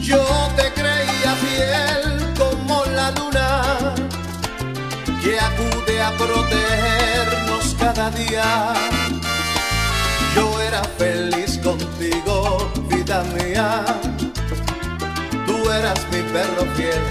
Yo 0.00 0.24
te 0.56 0.72
creía 0.72 1.34
fiel 1.36 2.34
como 2.36 2.84
la 2.86 3.10
luna 3.12 3.94
que 5.22 5.38
acude 5.38 6.02
a 6.02 6.10
protegernos 6.16 7.76
cada 7.78 8.10
día. 8.10 8.74
Yo 10.34 10.60
era 10.60 10.82
feliz 10.98 11.58
contigo, 11.58 12.70
vida 12.88 13.22
mía. 13.34 13.84
Tú 15.46 15.70
eras 15.70 16.00
mi 16.10 16.22
perro 16.32 16.66
fiel, 16.76 17.02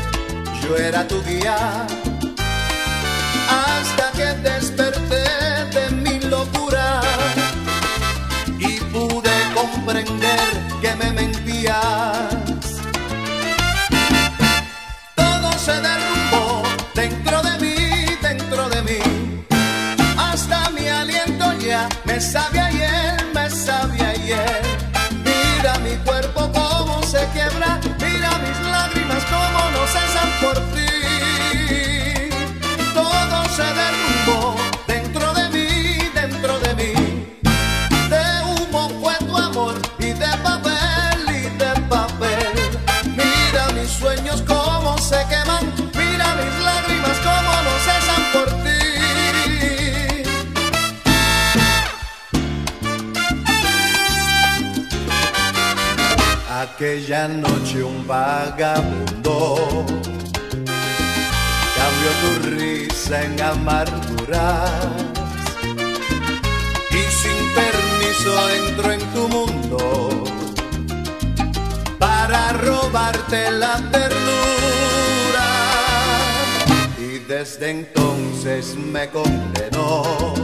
yo 0.63 0.75
era 0.77 1.07
tu 1.07 1.23
guía 1.23 1.87
hasta 3.49 4.11
que 4.11 4.49
desperté 4.49 5.23
de 5.73 5.89
noche 57.27 57.83
un 57.83 58.07
vagabundo 58.07 59.85
cambió 61.77 62.11
tu 62.21 62.49
risa 62.55 63.23
en 63.23 63.41
amarguras 63.41 64.71
y 66.91 67.01
sin 67.19 67.53
permiso 67.53 68.49
entró 68.49 68.91
en 68.91 69.01
tu 69.13 69.27
mundo 69.27 70.23
para 71.99 72.53
robarte 72.53 73.51
la 73.51 73.75
ternura 73.91 75.49
y 76.97 77.19
desde 77.27 77.71
entonces 77.71 78.75
me 78.75 79.09
condenó 79.09 80.37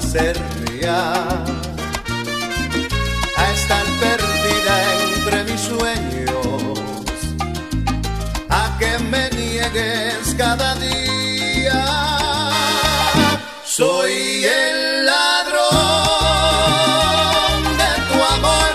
ser 0.00 0.36
mía. 0.70 1.55
Estar 3.68 3.88
perdida 3.98 4.74
entre 5.02 5.42
mis 5.42 5.60
sueños, 5.60 6.78
a 8.48 8.76
que 8.78 8.96
me 9.10 9.28
niegues 9.30 10.36
cada 10.38 10.76
día. 10.76 11.84
Soy 13.64 14.44
el 14.44 15.04
ladrón 15.04 15.66
de 17.82 17.92
tu 18.08 18.18
amor, 18.36 18.72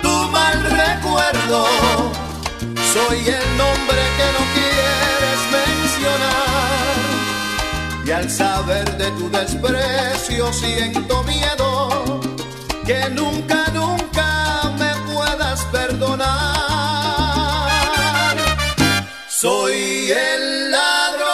tu 0.00 0.14
mal 0.30 0.58
recuerdo. 0.64 1.60
Soy 2.94 3.20
el 3.28 3.46
nombre 3.58 4.00
que 4.16 4.28
no 4.36 4.42
quieres 4.56 5.40
mencionar. 5.58 6.96
Y 8.06 8.10
al 8.12 8.30
saber 8.30 8.86
de 8.96 9.10
tu 9.10 9.28
desprecio 9.28 10.50
siento 10.54 11.22
miedo 11.24 11.77
que 12.88 13.00
nunca, 13.10 13.66
nunca 13.74 14.28
me 14.78 14.92
puedas 15.12 15.62
perdonar. 15.66 16.26
Soy 19.28 20.10
el 20.10 20.70
ladrón 20.70 21.28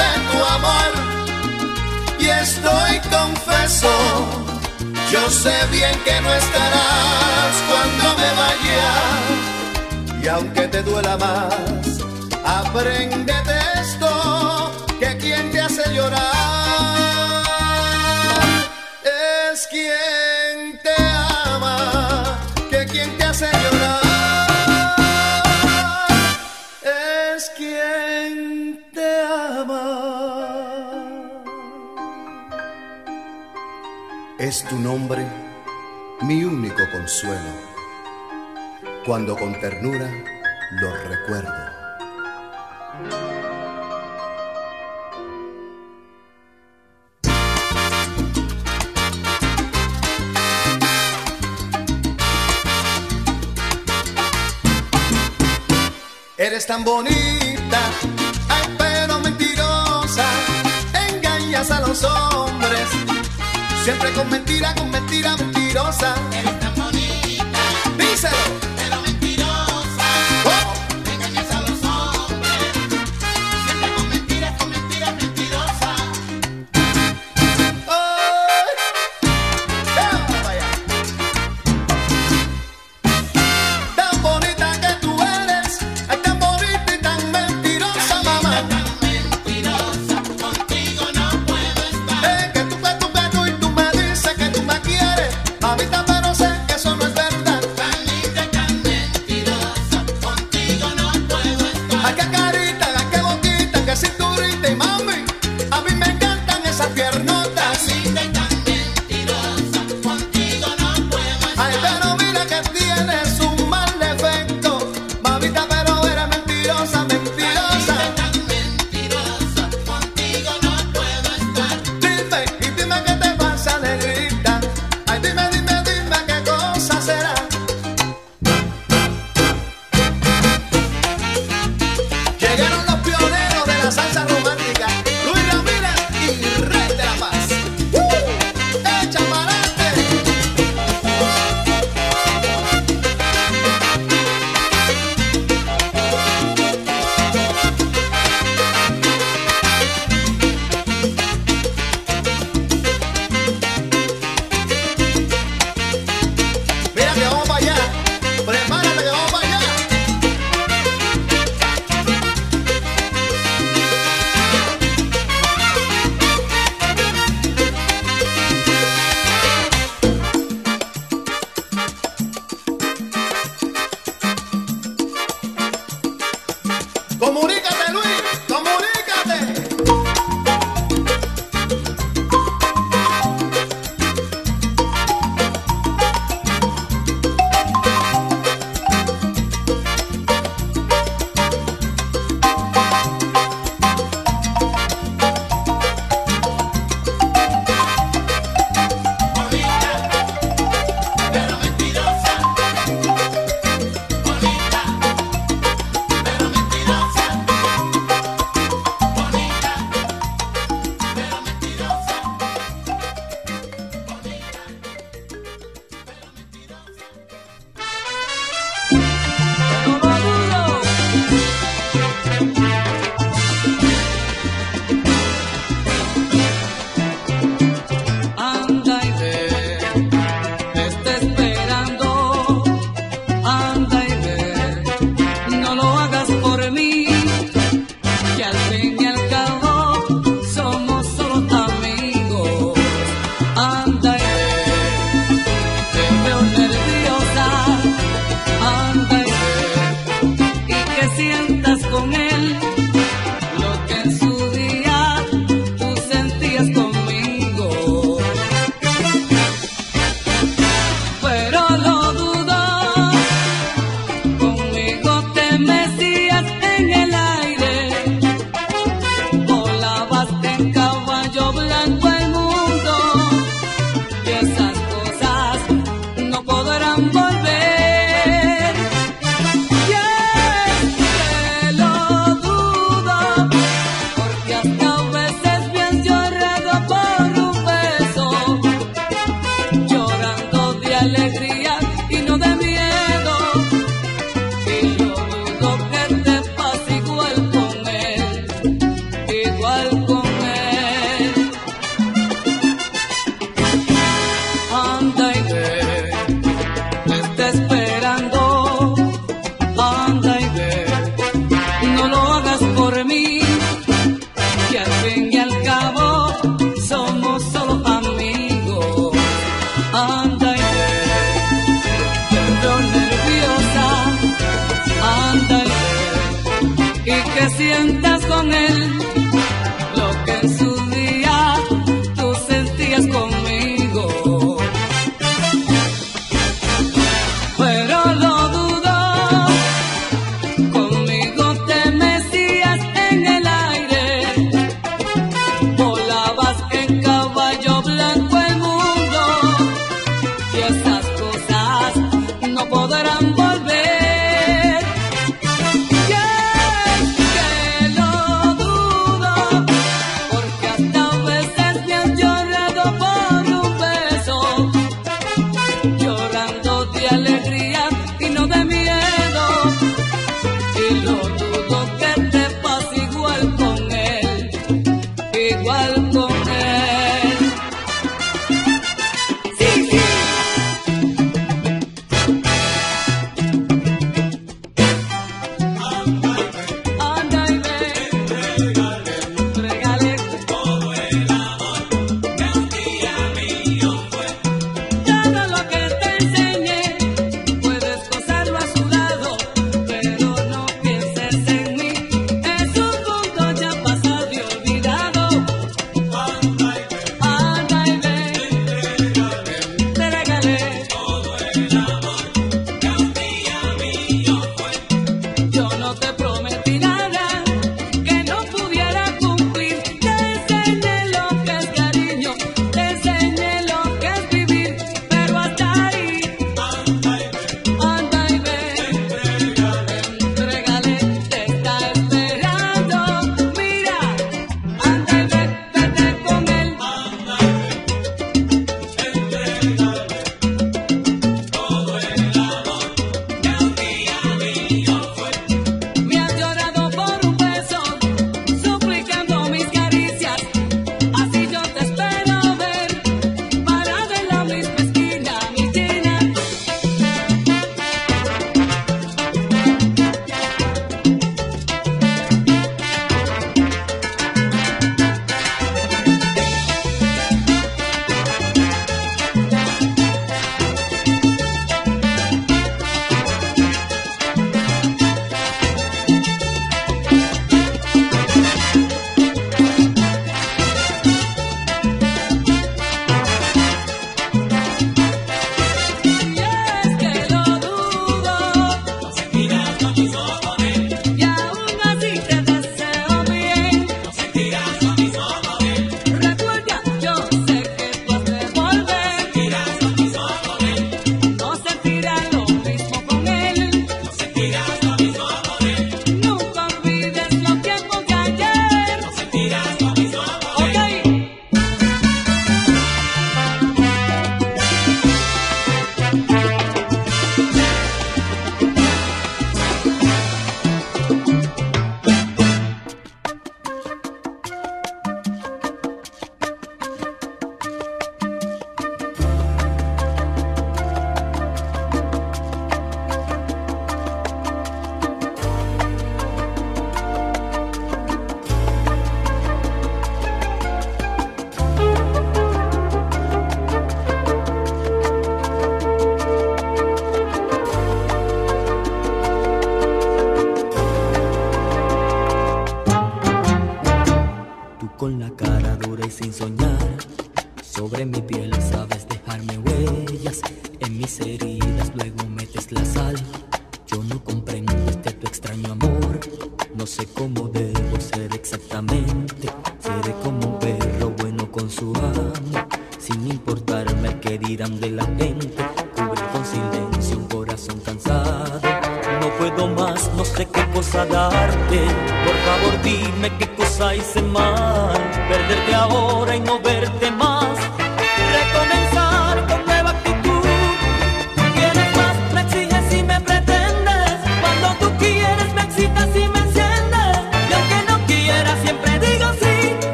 de 0.00 0.12
tu 0.30 0.38
amor 0.56 0.90
y 2.18 2.26
estoy 2.30 2.92
confeso. 3.16 3.92
Yo 5.12 5.22
sé 5.28 5.56
bien 5.70 5.94
que 6.06 6.16
no 6.22 6.32
estarás 6.32 7.52
cuando 7.68 8.06
me 8.20 8.30
vaya 8.42 8.86
y 10.22 10.26
aunque 10.26 10.68
te 10.68 10.82
duela 10.82 11.18
más, 11.18 12.00
apréndete 12.46 13.56
esto 13.82 14.08
que 14.98 15.18
quien 15.18 15.50
te 15.50 15.60
hace 15.60 15.84
llorar 15.92 16.93
quien 19.74 20.78
te 20.84 20.94
ama, 21.46 22.38
que 22.70 22.86
quien 22.86 23.18
te 23.18 23.24
hace 23.24 23.46
llorar 23.46 24.96
es 27.34 27.50
quien 27.56 28.84
te 28.94 29.22
ama. 29.60 29.86
Es 34.38 34.64
tu 34.68 34.78
nombre 34.78 35.26
mi 36.22 36.44
único 36.44 36.82
consuelo. 36.92 37.52
Cuando 39.04 39.36
con 39.36 39.58
ternura 39.60 40.08
lo 40.80 40.94
recuerdo. 41.08 41.73
Eres 56.54 56.66
tan 56.66 56.84
bonita, 56.84 57.80
ay, 58.48 58.76
pero 58.78 59.18
mentirosa. 59.18 60.24
Engañas 61.10 61.68
a 61.72 61.80
los 61.80 62.04
hombres, 62.04 62.88
siempre 63.82 64.12
con 64.12 64.30
mentira, 64.30 64.72
con 64.76 64.88
mentira 64.88 65.36
mentirosa. 65.36 66.14
Eres 66.30 66.60
tan 66.60 66.72
bonita, 66.76 67.58
díselo, 67.98 68.63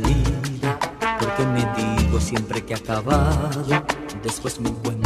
porque 0.00 1.44
me 1.46 1.66
digo 1.76 2.20
siempre 2.20 2.64
que 2.64 2.74
ha 2.74 2.76
acabado, 2.76 3.84
después 4.22 4.60
me 4.60 4.68
encuentro. 4.70 4.97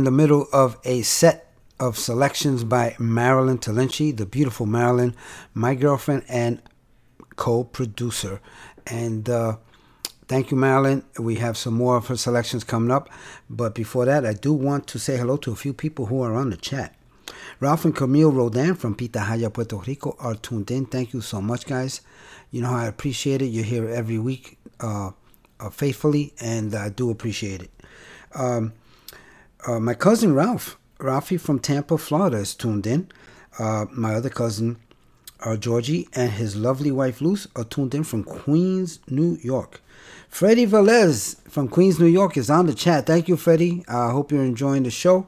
In 0.00 0.04
the 0.04 0.10
middle 0.10 0.46
of 0.50 0.78
a 0.84 1.02
set 1.02 1.52
of 1.78 1.98
selections 1.98 2.64
by 2.64 2.96
Marilyn 2.98 3.58
Talinchi, 3.58 4.16
the 4.16 4.24
beautiful 4.24 4.64
Marilyn, 4.64 5.14
my 5.52 5.74
girlfriend 5.74 6.24
and 6.26 6.62
co-producer. 7.36 8.40
And 8.86 9.28
uh, 9.28 9.58
thank 10.26 10.50
you, 10.50 10.56
Marilyn. 10.56 11.04
We 11.18 11.34
have 11.34 11.58
some 11.58 11.74
more 11.74 11.98
of 11.98 12.06
her 12.06 12.16
selections 12.16 12.64
coming 12.64 12.90
up. 12.90 13.10
But 13.50 13.74
before 13.74 14.06
that, 14.06 14.24
I 14.24 14.32
do 14.32 14.54
want 14.54 14.86
to 14.86 14.98
say 14.98 15.18
hello 15.18 15.36
to 15.36 15.52
a 15.52 15.54
few 15.56 15.74
people 15.74 16.06
who 16.06 16.22
are 16.22 16.32
on 16.32 16.48
the 16.48 16.56
chat. 16.56 16.96
Ralph 17.60 17.84
and 17.84 17.94
Camille 17.94 18.32
Rodan 18.32 18.76
from 18.76 18.94
Pita 18.94 19.18
Pitahaya, 19.18 19.52
Puerto 19.52 19.76
Rico 19.86 20.16
are 20.18 20.34
tuned 20.34 20.70
in. 20.70 20.86
Thank 20.86 21.12
you 21.12 21.20
so 21.20 21.42
much, 21.42 21.66
guys. 21.66 22.00
You 22.50 22.62
know, 22.62 22.72
I 22.72 22.86
appreciate 22.86 23.42
it. 23.42 23.48
You're 23.48 23.64
here 23.64 23.86
every 23.86 24.18
week 24.18 24.56
uh, 24.80 25.10
uh, 25.60 25.68
faithfully, 25.68 26.32
and 26.40 26.74
I 26.74 26.88
do 26.88 27.10
appreciate 27.10 27.60
it. 27.60 27.70
Um, 28.34 28.72
uh, 29.66 29.80
my 29.80 29.94
cousin 29.94 30.34
Ralph, 30.34 30.78
Ralphie 30.98 31.36
from 31.36 31.58
Tampa, 31.58 31.98
Florida, 31.98 32.38
is 32.38 32.54
tuned 32.54 32.86
in. 32.86 33.10
Uh, 33.58 33.86
my 33.90 34.14
other 34.14 34.30
cousin, 34.30 34.78
uh, 35.40 35.56
Georgie, 35.56 36.08
and 36.14 36.32
his 36.32 36.56
lovely 36.56 36.90
wife 36.90 37.20
Luz 37.20 37.46
are 37.56 37.64
tuned 37.64 37.94
in 37.94 38.04
from 38.04 38.24
Queens, 38.24 39.00
New 39.08 39.38
York. 39.42 39.82
Freddie 40.28 40.66
Velez 40.66 41.36
from 41.48 41.68
Queens, 41.68 41.98
New 41.98 42.06
York 42.06 42.36
is 42.36 42.48
on 42.50 42.66
the 42.66 42.74
chat. 42.74 43.06
Thank 43.06 43.28
you, 43.28 43.36
Freddie. 43.36 43.84
I 43.88 44.10
hope 44.10 44.30
you're 44.30 44.44
enjoying 44.44 44.84
the 44.84 44.90
show. 44.90 45.26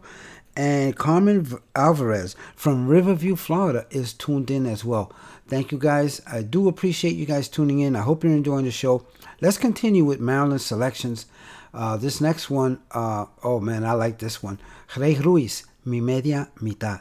And 0.54 0.96
Carmen 0.96 1.58
Alvarez 1.74 2.36
from 2.54 2.86
Riverview, 2.86 3.36
Florida 3.36 3.86
is 3.90 4.12
tuned 4.12 4.50
in 4.50 4.66
as 4.66 4.84
well. 4.84 5.12
Thank 5.48 5.72
you 5.72 5.78
guys. 5.78 6.20
I 6.30 6.42
do 6.42 6.68
appreciate 6.68 7.16
you 7.16 7.26
guys 7.26 7.48
tuning 7.48 7.80
in. 7.80 7.96
I 7.96 8.02
hope 8.02 8.22
you're 8.22 8.32
enjoying 8.32 8.66
the 8.66 8.70
show. 8.70 9.04
Let's 9.40 9.58
continue 9.58 10.04
with 10.04 10.20
Marilyn 10.20 10.58
selections. 10.58 11.26
Uh, 11.74 11.96
this 11.96 12.20
next 12.20 12.50
one, 12.50 12.78
uh, 12.90 13.26
oh 13.42 13.58
man, 13.60 13.84
I 13.84 13.92
like 13.92 14.18
this 14.18 14.42
one. 14.42 14.58
Rey 14.96 15.14
Ruiz, 15.14 15.64
Mi 15.84 16.00
Media 16.00 16.50
Mitad. 16.60 17.00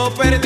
puedo 0.00 0.14
perder. 0.14 0.39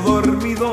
dormido 0.00 0.72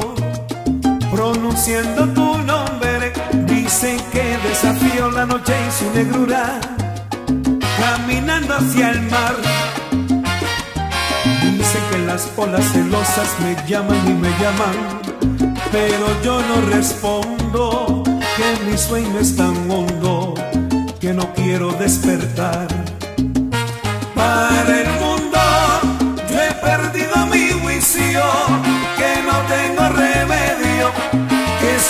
pronunciando 1.12 2.08
tu 2.14 2.38
nombre. 2.44 3.12
Dicen 3.46 3.98
que 4.12 4.38
desafió 4.48 5.12
la 5.12 5.26
noche 5.26 5.54
y 5.68 5.72
su 5.72 5.92
negrura, 5.94 6.60
caminando 7.80 8.56
hacia 8.56 8.92
el 8.92 9.02
mar. 9.04 9.36
Dicen 11.58 11.82
que 11.92 12.00
las 12.00 12.30
olas 12.38 12.66
celosas 12.72 13.30
me 13.44 13.56
llaman 13.68 13.98
y 14.08 14.14
me 14.14 14.30
llaman, 14.40 14.78
pero 15.72 16.06
yo 16.24 16.42
no 16.42 16.62
respondo, 16.74 18.04
que 18.38 18.66
mi 18.66 18.78
sueño 18.78 19.20
es 19.20 19.36
tan 19.36 19.70
hondo, 19.70 20.34
que 21.00 21.14
no 21.14 21.34
quiero 21.34 21.72
despertar. 21.74 22.68
Para 24.16 24.82
el 24.82 24.90
mundo 25.00 25.09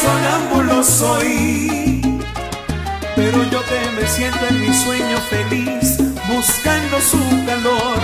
sonámbulo 0.09 0.83
soy, 0.83 2.01
pero 3.15 3.43
yo 3.51 3.61
que 3.69 3.91
me 3.95 4.07
siento 4.07 4.39
en 4.49 4.61
mi 4.61 4.73
sueño 4.73 5.17
feliz, 5.29 5.97
buscando 6.27 6.99
su 7.11 7.21
calor. 7.45 7.99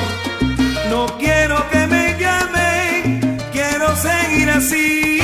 No 0.89 1.08
quiero 1.18 1.58
que 1.72 1.88
me 1.88 2.16
llamen, 2.20 3.38
quiero 3.51 3.88
seguir 3.95 4.49
así. 4.51 5.14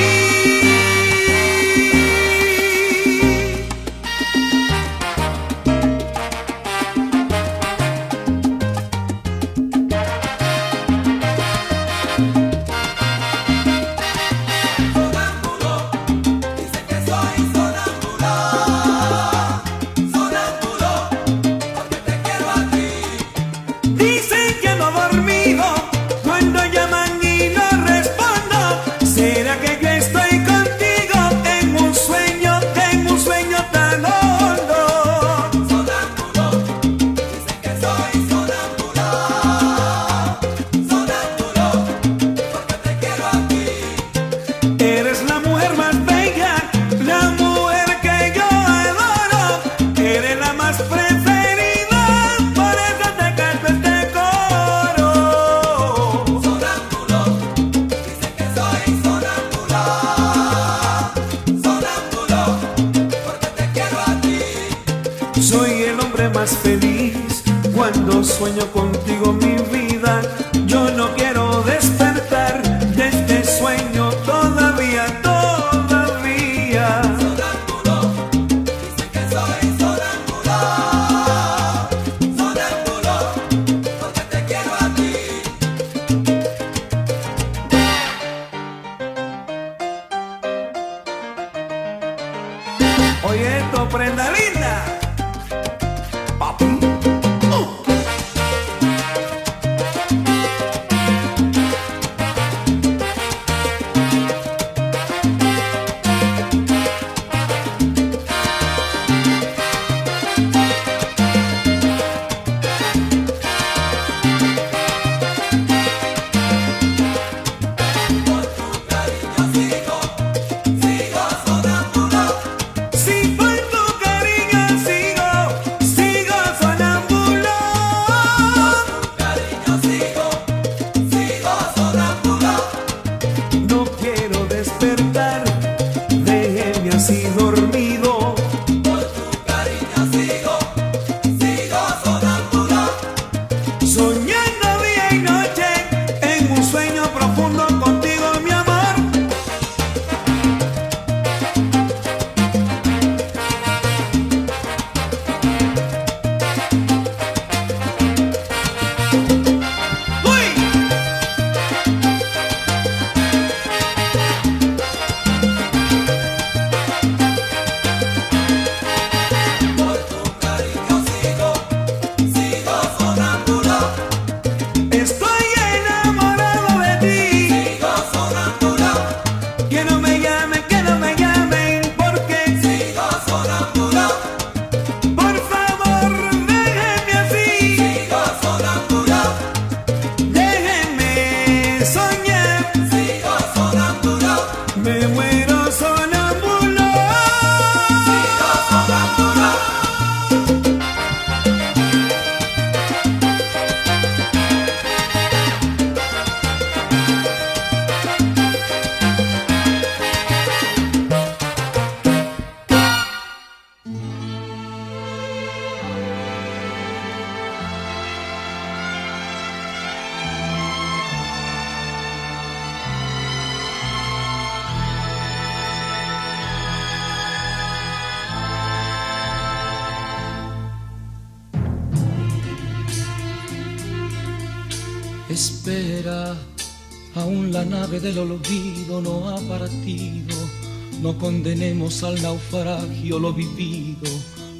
condenemos 241.42 242.04
al 242.04 242.22
naufragio 242.22 243.18
lo 243.18 243.32
vivido. 243.32 244.08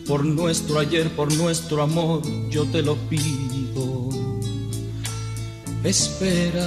Por 0.05 0.25
nuestro 0.25 0.81
ayer, 0.81 1.09
por 1.11 1.33
nuestro 1.33 1.81
amor, 1.81 2.23
yo 2.51 2.65
te 2.65 2.83
lo 2.83 2.97
pido. 3.09 4.09
Espera, 5.85 6.67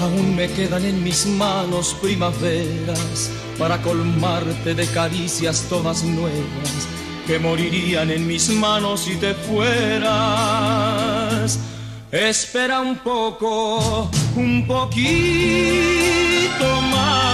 aún 0.00 0.34
me 0.34 0.50
quedan 0.50 0.84
en 0.84 1.04
mis 1.04 1.26
manos 1.26 1.94
primaveras 2.02 3.30
para 3.56 3.80
colmarte 3.82 4.74
de 4.74 4.84
caricias 4.88 5.64
todas 5.68 6.02
nuevas 6.02 6.88
que 7.24 7.38
morirían 7.38 8.10
en 8.10 8.26
mis 8.26 8.48
manos 8.50 9.02
si 9.02 9.14
te 9.14 9.32
fueras. 9.32 10.10
Espera 12.10 12.80
un 12.80 12.98
poco, 12.98 14.10
un 14.34 14.66
poquito 14.66 15.04
más 16.90 17.33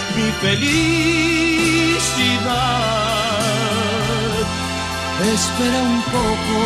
mi 0.21 0.31
felicidad. 0.43 2.01
Espera 5.33 5.79
un 5.93 6.01
poco, 6.15 6.57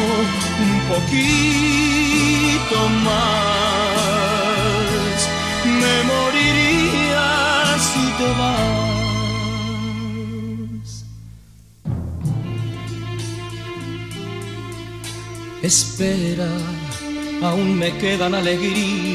un 0.66 0.76
poquito 0.92 2.78
más. 3.08 3.56
Me 5.82 5.96
moriría 6.12 7.28
si 7.90 8.06
te 8.20 8.30
vas. 8.40 8.64
Espera, 15.62 16.52
aún 17.42 17.70
me 17.78 17.90
quedan 17.98 18.34
alegrías 18.36 19.15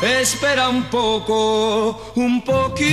Espera 0.00 0.68
un 0.68 0.84
poco, 0.84 2.12
un 2.14 2.40
poquito 2.42 2.86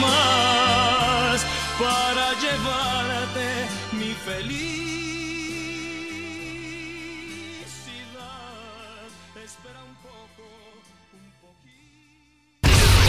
más 0.00 1.46
para 1.78 2.34
llevarte 2.38 2.93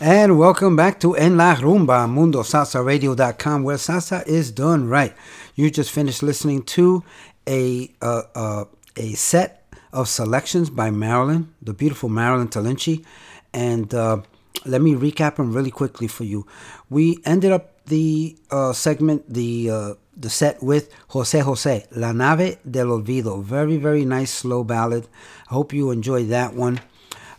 And 0.00 0.38
welcome 0.38 0.76
back 0.76 1.00
to 1.00 1.16
En 1.16 1.36
La 1.36 1.56
Rumba, 1.56 2.06
MundoSalsaRadio.com, 2.06 3.64
where 3.64 3.76
salsa 3.78 4.24
is 4.28 4.52
done 4.52 4.88
right. 4.88 5.12
You 5.56 5.72
just 5.72 5.90
finished 5.90 6.22
listening 6.22 6.62
to 6.64 7.02
a 7.48 7.90
uh, 8.00 8.22
uh, 8.32 8.64
a 8.96 9.14
set 9.14 9.64
of 9.92 10.08
selections 10.08 10.70
by 10.70 10.92
Marilyn, 10.92 11.52
the 11.60 11.74
beautiful 11.74 12.08
Marilyn 12.08 12.46
Talinci, 12.46 13.04
and 13.52 13.92
uh, 13.92 14.22
let 14.64 14.82
me 14.82 14.94
recap 14.94 15.34
them 15.34 15.52
really 15.52 15.72
quickly 15.72 16.06
for 16.06 16.22
you. 16.22 16.46
We 16.88 17.18
ended 17.24 17.50
up 17.50 17.84
the 17.86 18.38
uh, 18.52 18.74
segment, 18.74 19.28
the 19.28 19.68
uh, 19.68 19.94
the 20.16 20.30
set 20.30 20.62
with 20.62 20.94
Jose 21.08 21.40
Jose, 21.40 21.86
La 21.90 22.12
Nave 22.12 22.58
del 22.70 22.86
Olvido. 22.86 23.42
Very, 23.42 23.78
very 23.78 24.04
nice 24.04 24.32
slow 24.32 24.62
ballad. 24.62 25.08
I 25.50 25.54
hope 25.54 25.72
you 25.72 25.90
enjoyed 25.90 26.28
that 26.28 26.54
one. 26.54 26.78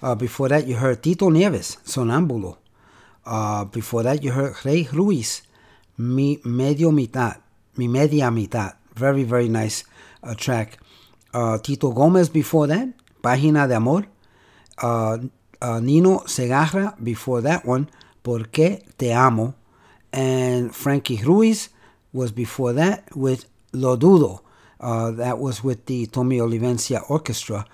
Uh, 0.02 0.16
before 0.16 0.48
that, 0.48 0.66
you 0.66 0.76
heard 0.76 1.04
Tito 1.04 1.30
Nieves, 1.30 1.78
Sonambulo. 1.86 2.58
Uh, 3.26 3.66
before 3.66 4.04
that, 4.04 4.24
you 4.24 4.32
heard 4.32 4.56
Rey 4.64 4.88
Ruiz, 4.94 5.42
Mi 5.98 6.40
Medio 6.46 6.92
Mitad, 6.92 7.42
Mi 7.76 7.88
Media 7.88 8.32
Mitad. 8.32 8.76
Very, 8.96 9.24
very 9.24 9.50
nice 9.50 9.84
uh, 10.24 10.34
track. 10.36 10.80
Uh, 11.34 11.58
Tito 11.58 11.92
Gomez 11.92 12.30
before 12.30 12.68
that, 12.68 12.88
Página 13.22 13.68
de 13.68 13.76
Amor. 13.76 14.06
Uh, 14.82 15.18
Nino 15.82 16.20
Segarra 16.20 16.96
before 17.04 17.42
that 17.42 17.66
one, 17.66 17.90
Por 18.24 18.46
qué 18.46 18.82
Te 18.98 19.12
Amo. 19.12 19.54
And 20.14 20.74
Frankie 20.74 21.22
Ruiz 21.22 21.70
was 22.14 22.32
before 22.32 22.72
that 22.74 23.16
with 23.16 23.46
Lo 23.74 23.98
Dudo. 23.98 24.40
That 24.80 25.38
was 25.38 25.62
with 25.62 25.86
the 25.86 26.06
Tommy 26.08 26.38
Olivencia 26.38 27.04
Orchestra. 27.10 27.66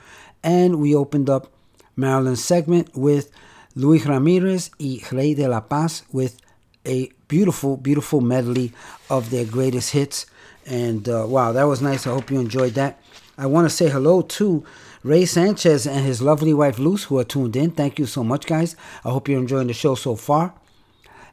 And 0.44 0.82
we 0.82 0.96
opened 0.96 1.30
up 1.30 1.52
Marilyn's 1.96 2.44
segment 2.44 2.96
with 2.96 3.32
Luis 3.76 4.06
Ramirez 4.06 4.72
y 4.80 5.02
Ray 5.12 5.34
de 5.34 5.48
la 5.48 5.62
Paz 5.62 6.04
with 6.12 6.38
a 6.86 7.12
beautiful, 7.28 7.78
beautiful 7.78 8.22
medley 8.22 8.72
of 9.10 9.30
their 9.30 9.46
greatest 9.46 9.92
hits. 9.92 10.26
And 10.66 11.08
uh, 11.10 11.26
wow, 11.28 11.52
that 11.52 11.64
was 11.64 11.82
nice. 11.82 12.08
I 12.08 12.12
hope 12.12 12.32
you 12.32 12.40
enjoyed 12.40 12.74
that. 12.74 13.00
I 13.38 13.48
want 13.48 13.70
to 13.70 13.76
say 13.76 13.90
hello 13.90 14.22
to 14.22 14.64
Ray 15.04 15.26
Sanchez 15.26 15.86
and 15.86 16.06
his 16.06 16.22
lovely 16.22 16.54
wife 16.54 16.80
Luz, 16.80 17.04
who 17.06 17.20
are 17.20 17.24
tuned 17.24 17.56
in. 17.56 17.72
Thank 17.72 18.00
you 18.00 18.06
so 18.06 18.24
much, 18.24 18.46
guys. 18.46 18.76
I 19.04 19.12
hope 19.12 19.28
you're 19.28 19.40
enjoying 19.40 19.68
the 19.68 19.74
show 19.74 19.96
so 19.96 20.16
far. 20.16 20.54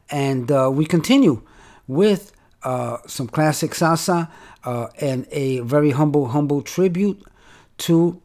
And 0.09 0.51
uh, 0.51 0.69
we 0.71 0.85
continue 0.85 1.41
with 1.87 2.33
uh, 2.63 2.97
some 3.07 3.27
classic 3.27 3.71
salsa 3.71 4.29
uh, 4.63 4.87
and 4.99 5.27
a 5.31 5.59
very 5.61 5.91
humble, 5.91 6.27
humble 6.27 6.61
tribute 6.61 7.23
to 7.79 8.21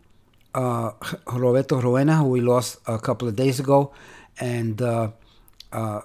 uh, 0.55 0.93
Roberto 1.33 1.81
Roena, 1.81 2.17
who 2.17 2.29
we 2.29 2.41
lost 2.41 2.79
a 2.87 2.99
couple 2.99 3.29
of 3.29 3.37
days 3.37 3.61
ago, 3.61 3.93
and 4.41 4.81
uh, 4.81 5.11
uh, 5.73 6.01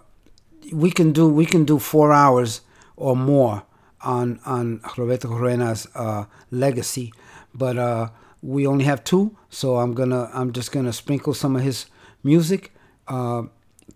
we 0.72 0.92
can 0.92 1.12
do 1.12 1.28
we 1.30 1.46
can 1.46 1.66
do 1.66 1.80
four 1.80 2.14
hours 2.14 2.62
or 2.96 3.16
more 3.16 3.64
on 4.02 4.40
on 4.46 4.82
Roberto 4.98 5.30
Roena's 5.30 5.88
uh, 5.96 6.26
legacy, 6.52 7.14
but 7.54 7.78
uh, 7.78 8.10
we 8.42 8.68
only 8.68 8.86
have 8.86 9.04
two, 9.04 9.36
so 9.50 9.78
I'm 9.78 9.94
gonna 9.94 10.30
I'm 10.34 10.52
just 10.54 10.72
gonna 10.72 10.94
sprinkle 10.94 11.34
some 11.34 11.56
of 11.56 11.62
his 11.62 11.86
music 12.24 12.74
uh, 13.08 13.44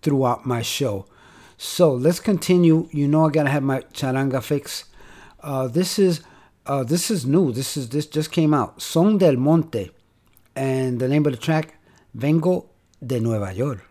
throughout 0.01 0.45
my 0.45 0.61
show. 0.61 1.05
So 1.57 1.91
let's 1.91 2.19
continue. 2.19 2.87
You 2.91 3.07
know 3.07 3.25
I 3.27 3.31
gotta 3.31 3.49
have 3.49 3.63
my 3.63 3.81
charanga 3.93 4.43
fix. 4.43 4.85
this 5.71 5.99
is 5.99 6.21
this 6.85 7.09
is 7.09 7.25
new. 7.25 7.51
This 7.51 7.77
is 7.77 7.89
this 7.89 8.05
just 8.05 8.31
came 8.31 8.53
out. 8.53 8.81
Son 8.81 9.17
del 9.17 9.37
Monte 9.37 9.91
and 10.57 10.99
the 10.99 11.07
name 11.07 11.25
of 11.27 11.31
the 11.31 11.37
track, 11.37 11.79
Vengo 12.15 12.65
de 13.05 13.19
Nueva 13.19 13.53
York. 13.53 13.86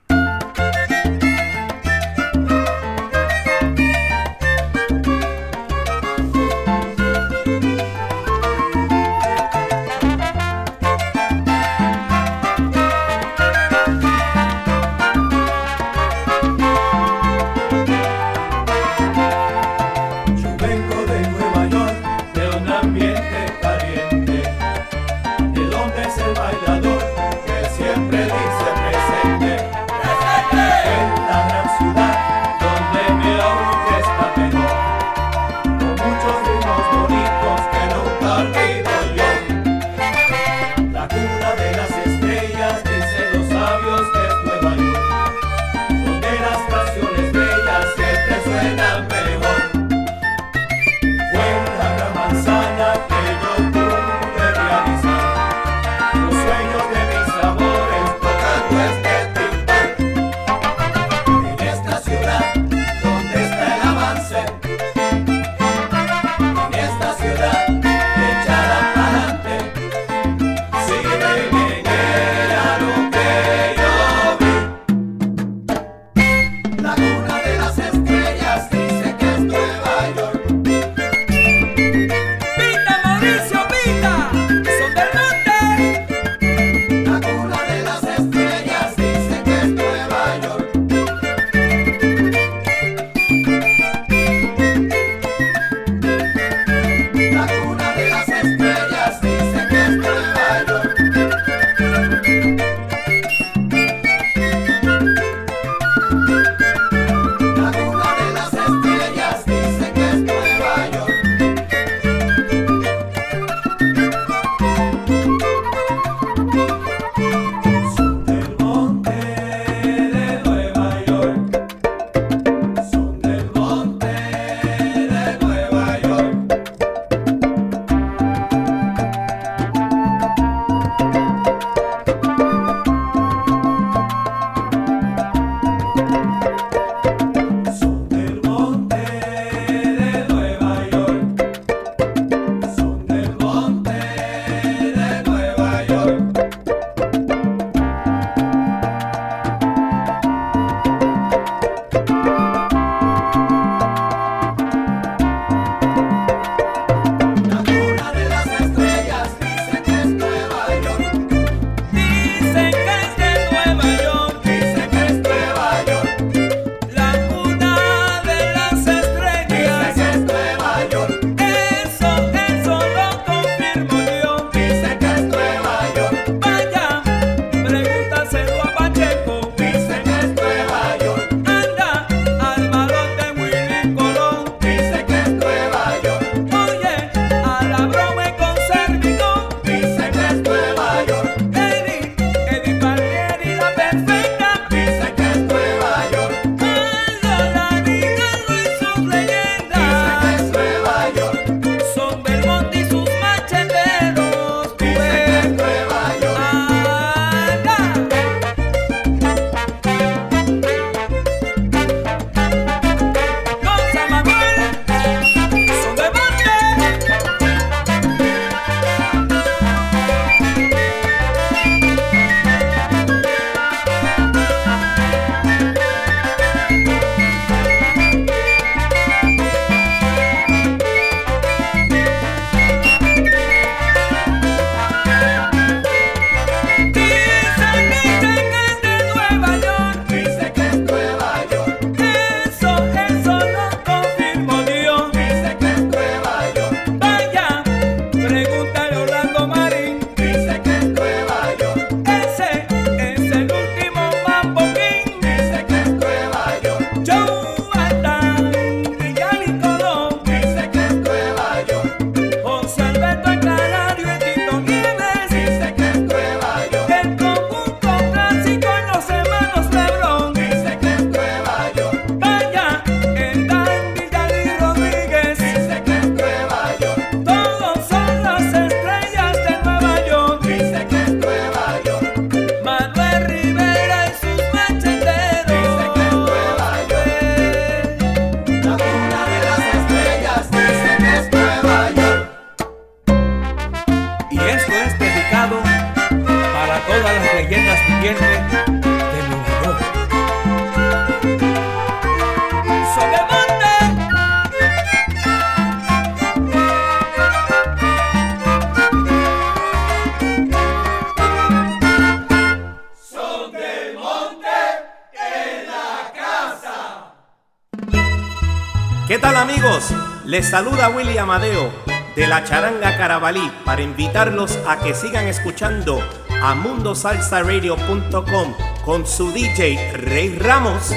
Jabalí 323.26 323.50
para 323.64 323.82
invitarlos 323.82 324.56
a 324.68 324.78
que 324.78 324.94
sigan 324.94 325.26
escuchando 325.26 325.98
a 326.40 326.54
mundosalsaradio.com 326.54 328.54
con 328.84 329.04
su 329.04 329.32
DJ 329.32 329.96
Rey 329.96 330.38
Ramos. 330.38 330.92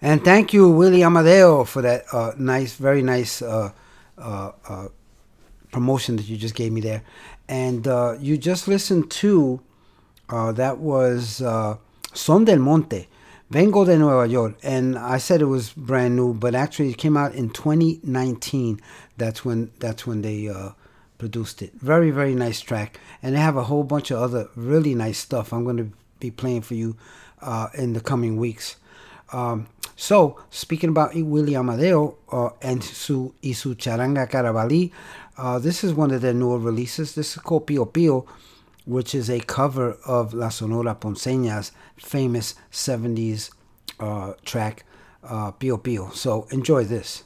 And 0.00 0.22
thank 0.22 0.52
you, 0.52 0.70
Willie 0.70 1.02
Amadeo, 1.02 1.64
for 1.64 1.82
that 1.82 2.04
uh, 2.12 2.34
nice, 2.38 2.76
very 2.76 3.02
nice 3.02 3.42
uh, 3.42 3.72
uh, 4.16 4.52
promotion 5.72 6.14
that 6.18 6.28
you 6.28 6.36
just 6.36 6.54
gave 6.54 6.70
me 6.70 6.80
there. 6.80 7.02
And 7.48 7.84
you 8.20 8.38
just 8.38 8.68
listened 8.68 9.10
to 9.22 9.60
that 10.28 10.78
was 10.78 11.42
Son 12.14 12.44
del 12.44 12.60
Monte 12.60 13.08
Vengo 13.56 13.86
de 13.86 13.96
Nueva 13.96 14.28
York, 14.28 14.58
and 14.62 14.98
I 14.98 15.16
said 15.16 15.40
it 15.40 15.46
was 15.46 15.70
brand 15.70 16.14
new, 16.14 16.34
but 16.34 16.54
actually 16.54 16.90
it 16.90 16.98
came 16.98 17.16
out 17.16 17.34
in 17.34 17.48
2019. 17.48 18.82
That's 19.16 19.46
when 19.46 19.70
that's 19.78 20.06
when 20.06 20.20
they 20.20 20.46
uh, 20.46 20.72
produced 21.16 21.62
it. 21.62 21.72
Very 21.72 22.10
very 22.10 22.34
nice 22.34 22.60
track, 22.60 23.00
and 23.22 23.34
they 23.34 23.40
have 23.40 23.56
a 23.56 23.64
whole 23.64 23.82
bunch 23.82 24.10
of 24.10 24.20
other 24.20 24.50
really 24.56 24.94
nice 24.94 25.16
stuff. 25.16 25.54
I'm 25.54 25.64
going 25.64 25.78
to 25.78 25.90
be 26.20 26.30
playing 26.30 26.60
for 26.68 26.74
you 26.74 26.98
uh, 27.40 27.68
in 27.72 27.94
the 27.94 28.02
coming 28.02 28.36
weeks. 28.36 28.76
Um, 29.32 29.68
so 29.96 30.38
speaking 30.50 30.90
about 30.90 31.14
Willie 31.14 31.56
Amadeo 31.56 32.18
uh, 32.30 32.50
and 32.60 32.84
su 32.84 33.32
y 33.42 33.52
charanga 33.52 34.30
carabalí, 34.30 34.92
uh, 35.38 35.58
this 35.58 35.82
is 35.82 35.94
one 35.94 36.10
of 36.10 36.20
their 36.20 36.34
newer 36.34 36.58
releases. 36.58 37.14
This 37.14 37.34
is 37.34 37.42
called 37.42 37.66
Pio 37.66 37.86
Pio 37.86 38.26
which 38.86 39.14
is 39.14 39.28
a 39.28 39.40
cover 39.40 39.98
of 40.06 40.32
La 40.32 40.48
Sonora 40.48 40.94
Ponceña's 40.94 41.72
famous 41.96 42.54
70s 42.70 43.50
uh, 44.00 44.32
track, 44.44 44.84
uh, 45.22 45.50
Pio 45.50 45.76
Pio. 45.76 46.10
So 46.10 46.46
enjoy 46.50 46.84
this. 46.84 47.24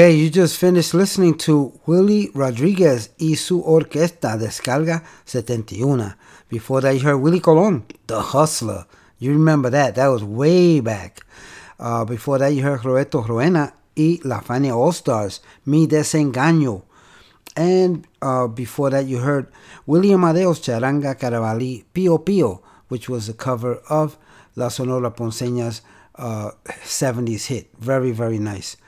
Okay, 0.00 0.16
you 0.16 0.30
just 0.30 0.56
finished 0.56 0.94
listening 0.94 1.36
to 1.36 1.78
Willie 1.84 2.30
Rodriguez 2.32 3.10
y 3.18 3.36
su 3.36 3.62
orquesta 3.62 4.38
Descarga 4.38 5.04
71. 5.26 6.16
Before 6.48 6.80
that, 6.80 6.94
you 6.94 7.00
heard 7.00 7.20
Willie 7.20 7.38
Colon, 7.38 7.84
The 8.06 8.18
Hustler. 8.18 8.86
You 9.18 9.32
remember 9.32 9.68
that. 9.68 9.96
That 9.96 10.06
was 10.06 10.24
way 10.24 10.80
back. 10.80 11.20
Uh, 11.78 12.06
before 12.06 12.38
that, 12.38 12.54
you 12.54 12.62
heard 12.62 12.82
Roberto 12.82 13.22
Roena 13.22 13.74
y 13.94 14.18
La 14.24 14.40
Fania 14.40 14.74
All 14.74 14.92
Stars, 14.92 15.42
Mi 15.66 15.86
Desengaño. 15.86 16.82
And 17.54 18.06
uh, 18.22 18.46
before 18.46 18.88
that, 18.88 19.04
you 19.04 19.18
heard 19.18 19.48
William 19.84 20.24
Adeo's 20.24 20.60
Charanga 20.60 21.14
Caravali 21.14 21.84
Pio 21.92 22.16
Pio, 22.16 22.62
which 22.88 23.10
was 23.10 23.28
a 23.28 23.34
cover 23.34 23.82
of 23.90 24.16
La 24.56 24.68
Sonora 24.68 25.10
Ponceña's 25.10 25.82
uh, 26.14 26.52
70s 26.84 27.48
hit. 27.48 27.68
Very, 27.78 28.12
very 28.12 28.38
nice. 28.38 28.78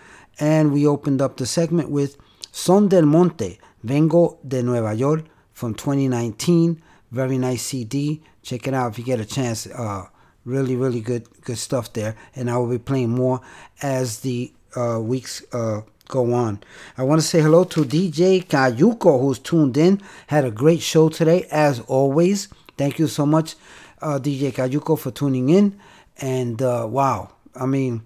And 0.43 0.73
we 0.73 0.89
opened 0.89 1.23
up 1.23 1.36
the 1.36 1.47
segment 1.47 1.89
with 1.89 2.16
Son 2.51 2.89
del 2.89 3.06
Monte, 3.06 3.60
Vengo 3.85 4.39
de 4.44 4.60
Nueva 4.60 4.93
York 4.93 5.24
from 5.52 5.73
2019. 5.73 6.82
Very 7.12 7.39
nice 7.39 7.62
CD. 7.62 8.20
Check 8.43 8.66
it 8.66 8.74
out 8.74 8.90
if 8.90 8.98
you 8.98 9.05
get 9.05 9.20
a 9.20 9.24
chance. 9.24 9.69
Uh, 9.69 10.06
really, 10.44 10.74
really 10.74 11.01
good, 11.01 11.28
good 11.43 11.59
stuff 11.59 11.93
there. 11.93 12.16
And 12.35 12.51
I 12.51 12.56
will 12.56 12.66
be 12.66 12.81
playing 12.81 13.10
more 13.10 13.40
as 13.82 14.19
the 14.20 14.52
uh, 14.74 14.98
weeks 15.01 15.44
uh, 15.52 15.82
go 16.09 16.35
on. 16.35 16.60
I 16.98 17.05
want 17.05 17.20
to 17.20 17.27
say 17.27 17.40
hello 17.40 17.62
to 17.62 17.85
DJ 17.85 18.44
Kayuko 18.44 19.20
who's 19.20 19.39
tuned 19.39 19.77
in. 19.77 20.01
Had 20.27 20.44
a 20.44 20.51
great 20.51 20.82
show 20.82 21.09
today, 21.09 21.47
as 21.52 21.78
always. 21.82 22.48
Thank 22.77 22.98
you 22.98 23.06
so 23.06 23.24
much, 23.24 23.55
uh, 24.01 24.19
DJ 24.19 24.51
Kayuko, 24.51 24.98
for 24.98 25.12
tuning 25.12 25.51
in. 25.51 25.78
And 26.16 26.60
uh, 26.60 26.89
wow, 26.90 27.32
I 27.55 27.66
mean, 27.66 28.02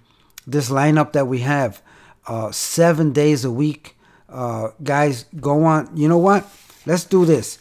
this 0.46 0.68
lineup 0.68 1.12
that 1.12 1.26
we 1.28 1.38
have, 1.40 1.80
uh, 2.26 2.50
seven 2.52 3.12
days 3.12 3.44
a 3.44 3.50
week. 3.50 3.96
Uh, 4.28 4.68
guys, 4.82 5.24
go 5.40 5.64
on. 5.64 5.96
You 5.96 6.08
know 6.08 6.18
what? 6.18 6.46
Let's 6.84 7.04
do 7.04 7.24
this. 7.24 7.58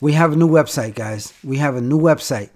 We 0.00 0.12
have 0.12 0.32
a 0.32 0.36
new 0.36 0.48
website, 0.48 0.94
guys. 0.94 1.34
We 1.42 1.58
have 1.58 1.76
a 1.76 1.80
new 1.80 1.98
website. 1.98 2.50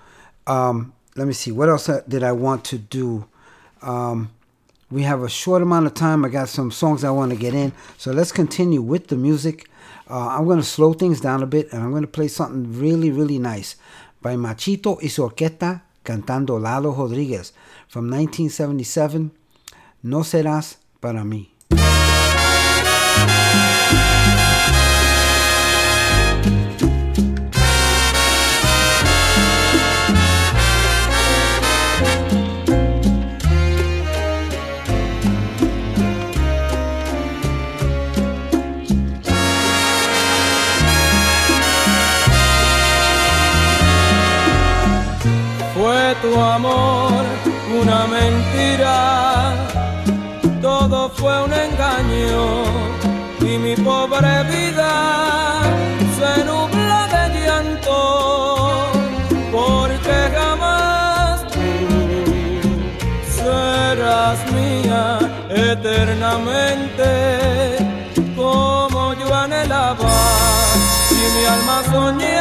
um, 0.48 0.94
let 1.16 1.28
me 1.28 1.34
see. 1.34 1.52
What 1.52 1.70
else 1.70 1.90
did 2.08 2.24
I 2.24 2.34
want 2.34 2.66
to 2.66 2.78
do? 2.78 3.26
Um, 3.82 4.32
we 4.92 5.04
have 5.04 5.24
a 5.24 5.30
short 5.30 5.62
amount 5.62 5.86
of 5.86 5.94
time. 5.94 6.26
I 6.26 6.30
got 6.30 6.50
some 6.50 6.72
songs 6.72 7.04
I 7.04 7.10
want 7.12 7.32
to 7.32 7.38
get 7.38 7.54
in. 7.54 7.72
So 7.98 8.12
let's 8.12 8.32
continue 8.32 8.82
with 8.82 9.08
the 9.08 9.16
music. 9.16 9.70
Uh, 10.10 10.28
I'm 10.30 10.46
going 10.46 10.60
to 10.60 10.64
slow 10.64 10.94
things 10.94 11.22
down 11.22 11.42
a 11.42 11.48
bit 11.48 11.72
and 11.74 11.82
I'm 11.82 11.92
going 11.92 12.04
to 12.04 12.08
play 12.08 12.28
something 12.28 12.80
really, 12.80 13.12
really 13.12 13.40
nice 13.40 13.76
by 14.22 14.36
Machito 14.36 14.98
y 15.02 15.08
su 15.08 15.24
orquesta 15.24 15.82
cantando 16.06 16.60
Lalo 16.60 16.94
Rodriguez 16.94 17.54
from 17.90 18.06
1977. 18.06 19.32
No 20.02 20.24
serás 20.24 20.80
para 21.02 21.26
mí. 21.26 21.55
Eternamente 65.76 67.10
como 68.36 69.14
yo 69.14 69.34
anhelaba 69.34 70.18
y 71.12 71.14
mi 71.36 71.46
alma 71.46 71.78
soñaba 71.92 72.35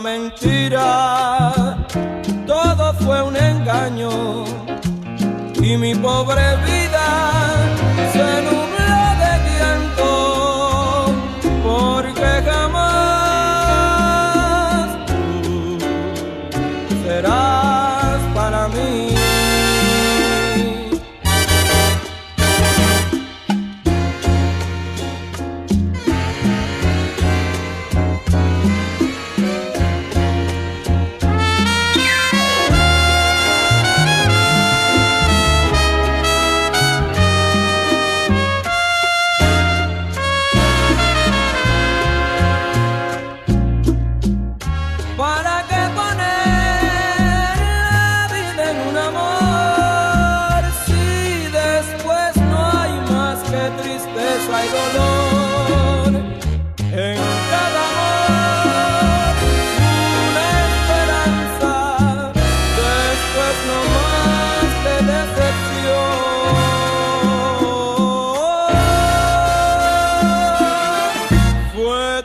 mentira, 0.00 1.76
todo 2.46 2.94
fue 2.94 3.22
un 3.22 3.36
engaño 3.36 4.10
y 5.62 5.76
mi 5.76 5.94
pobre 5.94 6.56
vida 6.64 6.79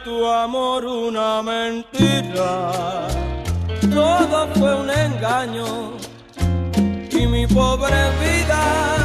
tu 0.05 0.23
amor 0.27 0.85
una 0.85 1.41
mentira, 1.41 3.07
todo 3.91 4.47
fue 4.53 4.75
un 4.75 4.89
engaño 4.91 5.65
y 7.09 7.25
mi 7.25 7.47
pobre 7.47 8.11
vida 8.21 9.04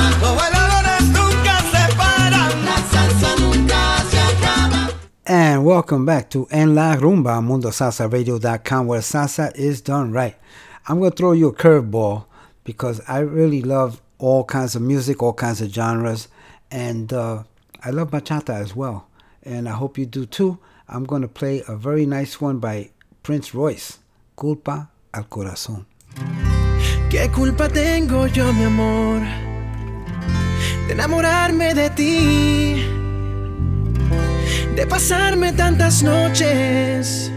And 5.43 5.65
welcome 5.65 6.05
back 6.05 6.29
to 6.29 6.47
En 6.51 6.75
La 6.75 6.95
Rumba, 6.95 7.41
MundoSalsaRadio.com, 7.41 8.85
where 8.85 8.99
salsa 8.99 9.51
is 9.55 9.81
done 9.81 10.11
right. 10.11 10.35
I'm 10.87 10.99
going 10.99 11.09
to 11.09 11.17
throw 11.17 11.31
you 11.31 11.47
a 11.47 11.51
curveball 11.51 12.25
because 12.63 13.01
I 13.07 13.21
really 13.21 13.63
love 13.63 14.03
all 14.19 14.43
kinds 14.43 14.75
of 14.75 14.83
music, 14.83 15.23
all 15.23 15.33
kinds 15.33 15.59
of 15.59 15.73
genres, 15.73 16.27
and 16.69 17.11
uh, 17.11 17.41
I 17.83 17.89
love 17.89 18.11
bachata 18.11 18.53
as 18.53 18.75
well. 18.75 19.07
And 19.41 19.67
I 19.67 19.71
hope 19.71 19.97
you 19.97 20.05
do 20.05 20.27
too. 20.27 20.59
I'm 20.87 21.05
going 21.05 21.23
to 21.23 21.27
play 21.27 21.63
a 21.67 21.75
very 21.75 22.05
nice 22.05 22.39
one 22.39 22.59
by 22.59 22.91
Prince 23.23 23.55
Royce, 23.55 23.97
Culpa 24.35 24.91
al 25.11 25.23
Corazón. 25.23 25.87
¿Qué 27.09 27.31
culpa 27.33 27.67
tengo 27.67 28.27
yo, 28.27 28.53
mi 28.53 28.65
amor, 28.65 29.21
de 30.85 30.93
enamorarme 30.93 31.73
de 31.73 31.89
ti? 31.89 33.00
De 34.75 34.87
pasarme 34.87 35.51
tantas 35.53 36.01
noches 36.01 37.31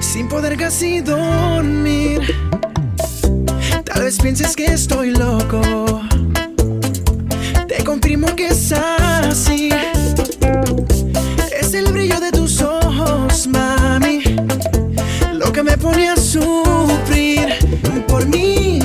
sin 0.00 0.28
poder 0.28 0.56
casi 0.56 1.00
dormir. 1.00 2.20
Tal 3.84 4.02
vez 4.02 4.18
pienses 4.18 4.56
que 4.56 4.66
estoy 4.66 5.10
loco. 5.10 5.62
Te 7.68 7.84
confirmo 7.84 8.34
que 8.34 8.48
es 8.48 8.72
así. 8.72 9.70
Es 11.60 11.74
el 11.74 11.92
brillo 11.92 12.18
de 12.20 12.32
tus 12.32 12.60
ojos, 12.62 13.46
mami, 13.46 14.22
lo 15.32 15.52
que 15.52 15.62
me 15.62 15.76
pone 15.76 16.08
a 16.08 16.16
sufrir 16.16 17.54
por 18.08 18.26
mis 18.26 18.77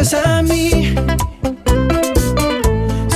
culpes 0.00 0.14
a 0.14 0.42
mí. 0.42 0.94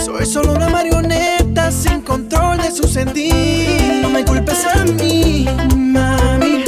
Soy 0.04 0.26
solo 0.26 0.52
una 0.52 0.68
marioneta 0.68 1.70
sin 1.70 2.02
control 2.02 2.58
de 2.58 2.70
su 2.70 2.86
sentir. 2.86 4.00
No 4.02 4.10
me 4.10 4.24
culpes 4.24 4.66
a 4.66 4.84
mí, 4.84 5.46
mami. 5.76 6.64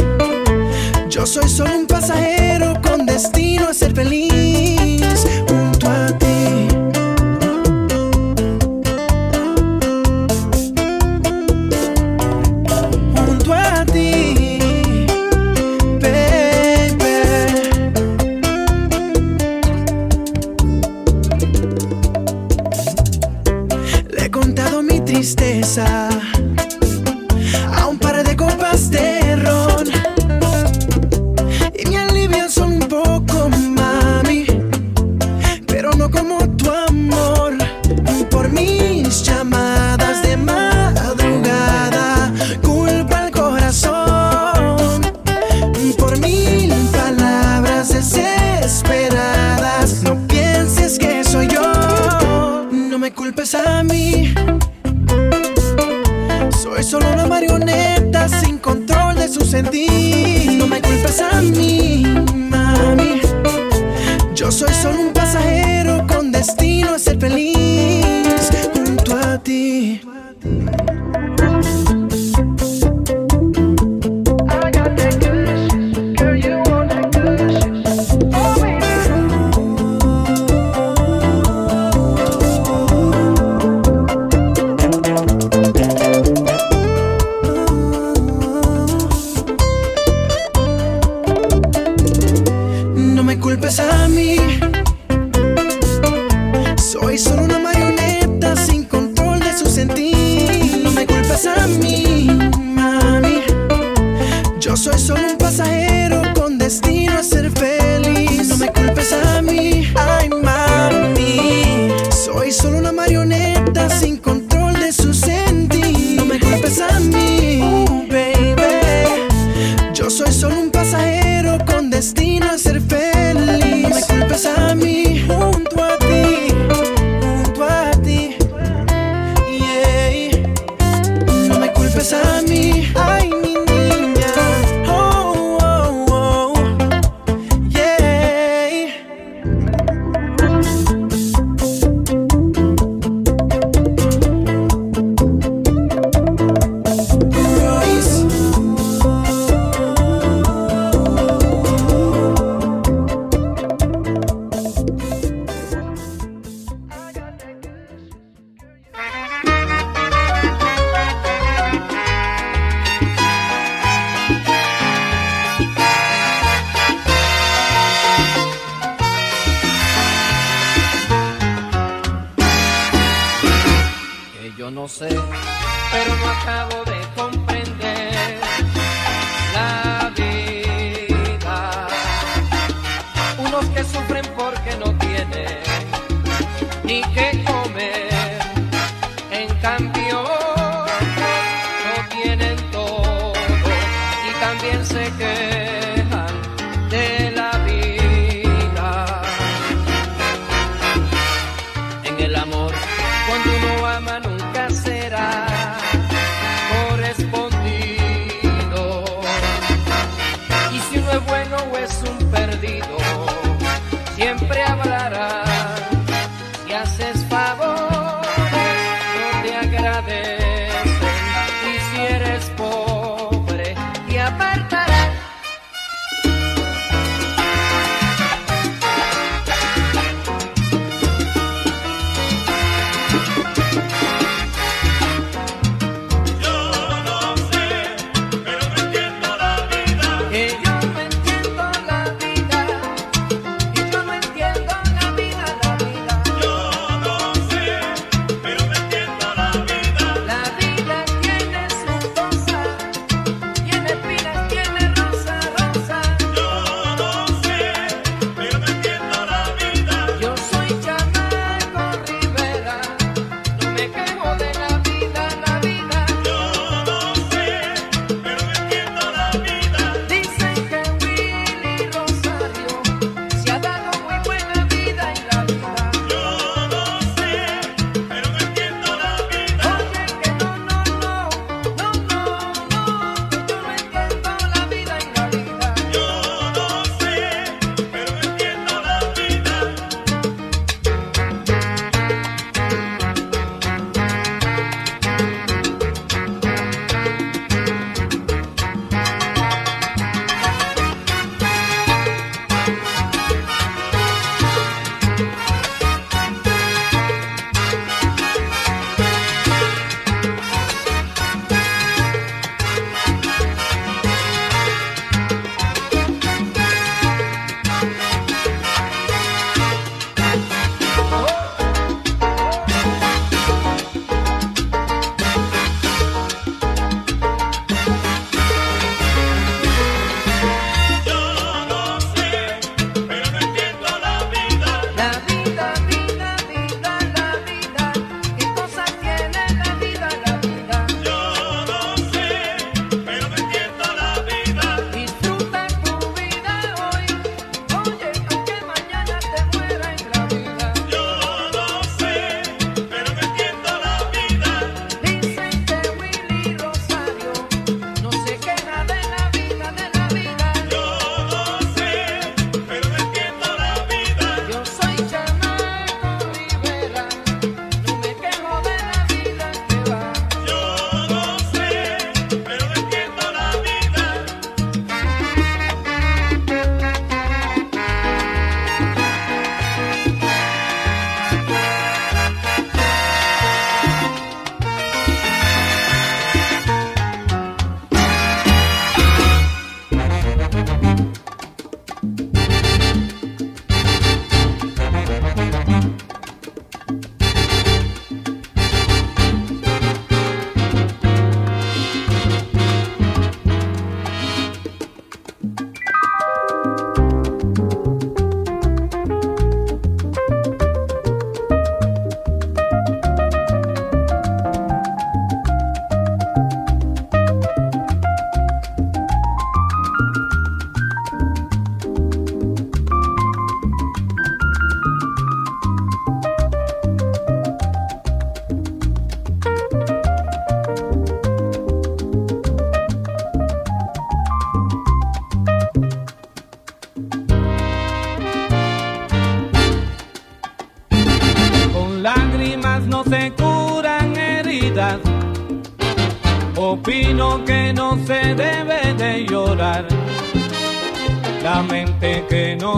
Yo 1.11 1.27
soy 1.27 1.49
solo 1.49 1.77
un 1.77 1.87
pasajero 1.87 2.81
con 2.83 3.05
destino 3.05 3.69
a 3.69 3.75
ser 3.75 3.95
feliz 3.95 4.26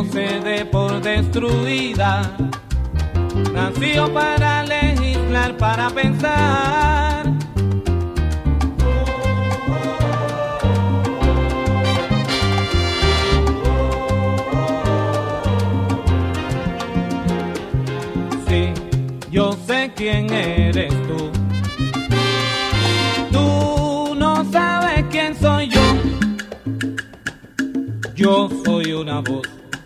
se 0.04 0.40
dé 0.40 0.64
por 0.64 1.00
destruida. 1.00 2.36
Nació 3.52 4.12
para 4.12 4.62
legislar, 4.64 5.56
para 5.56 5.90
pensar. 5.90 6.97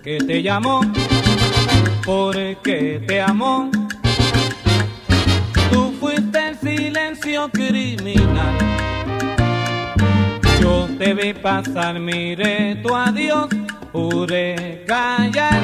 que 0.02 0.18
te 0.18 0.42
llamó 0.42 0.80
porque 2.04 3.02
te 3.06 3.20
amó. 3.20 3.70
Tú 5.70 5.94
fuiste 6.00 6.48
el 6.48 6.58
silencio 6.58 7.48
criminal. 7.50 8.58
Yo 10.60 10.88
te 10.98 11.14
vi 11.14 11.32
pasar, 11.32 11.98
miré 12.00 12.76
tu 12.82 12.94
adiós, 12.94 13.48
juré 13.92 14.84
callar. 14.86 15.60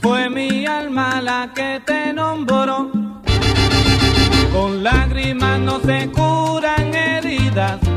Fue 0.00 0.30
mi 0.30 0.64
alma 0.64 1.20
la 1.20 1.52
que 1.54 1.80
te 1.84 2.12
nombró. 2.12 2.90
Con 4.52 4.82
lágrimas 4.82 5.60
no 5.60 5.78
se 5.80 6.10
curan 6.10 6.94
heridas 6.94 7.87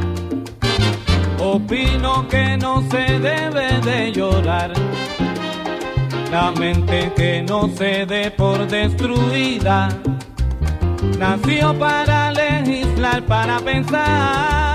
opino 1.55 2.27
que 2.29 2.57
no 2.57 2.81
se 2.89 3.19
debe 3.19 3.79
de 3.81 4.11
llorar. 4.11 4.71
La 6.31 6.51
mente 6.51 7.11
que 7.15 7.41
no 7.41 7.67
se 7.67 8.05
dé 8.05 8.31
por 8.31 8.67
destruida, 8.67 9.89
nació 11.19 11.77
para 11.77 12.31
legislar, 12.31 13.21
para 13.25 13.59
pensar. 13.59 14.70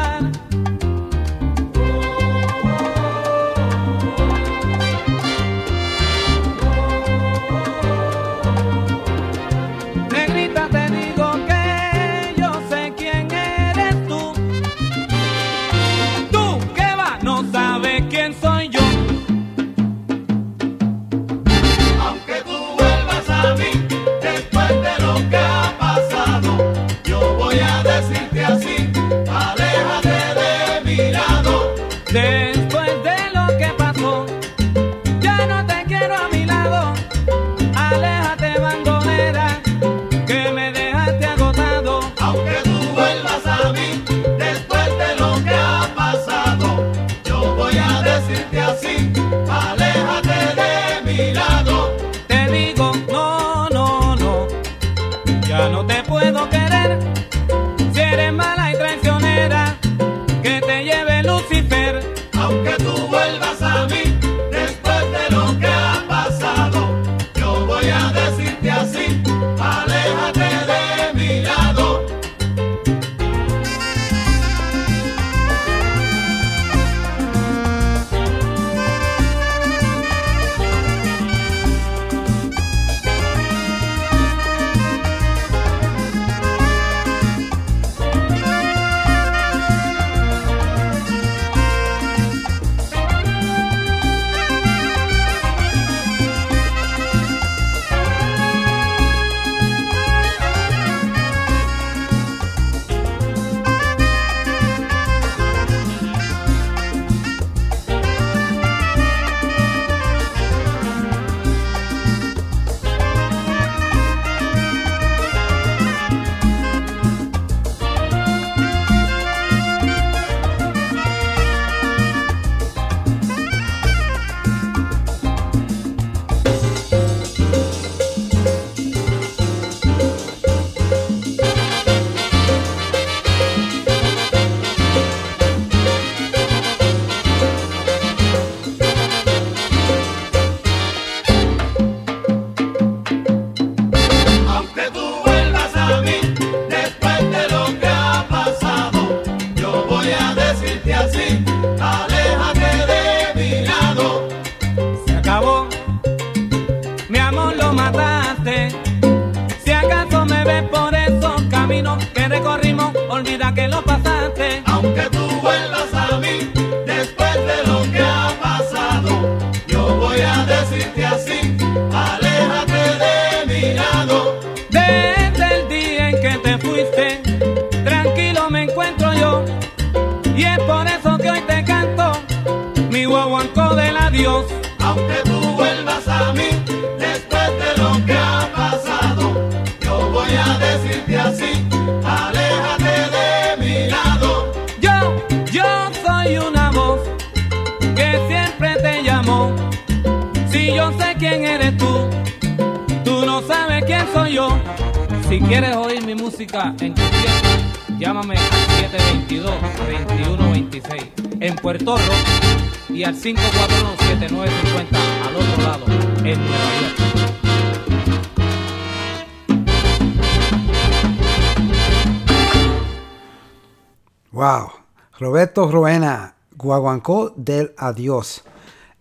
Roberto 225.57 225.73
Roena, 225.73 226.35
Guaguancó 226.59 227.33
del 227.43 227.71
Adios. 227.79 228.43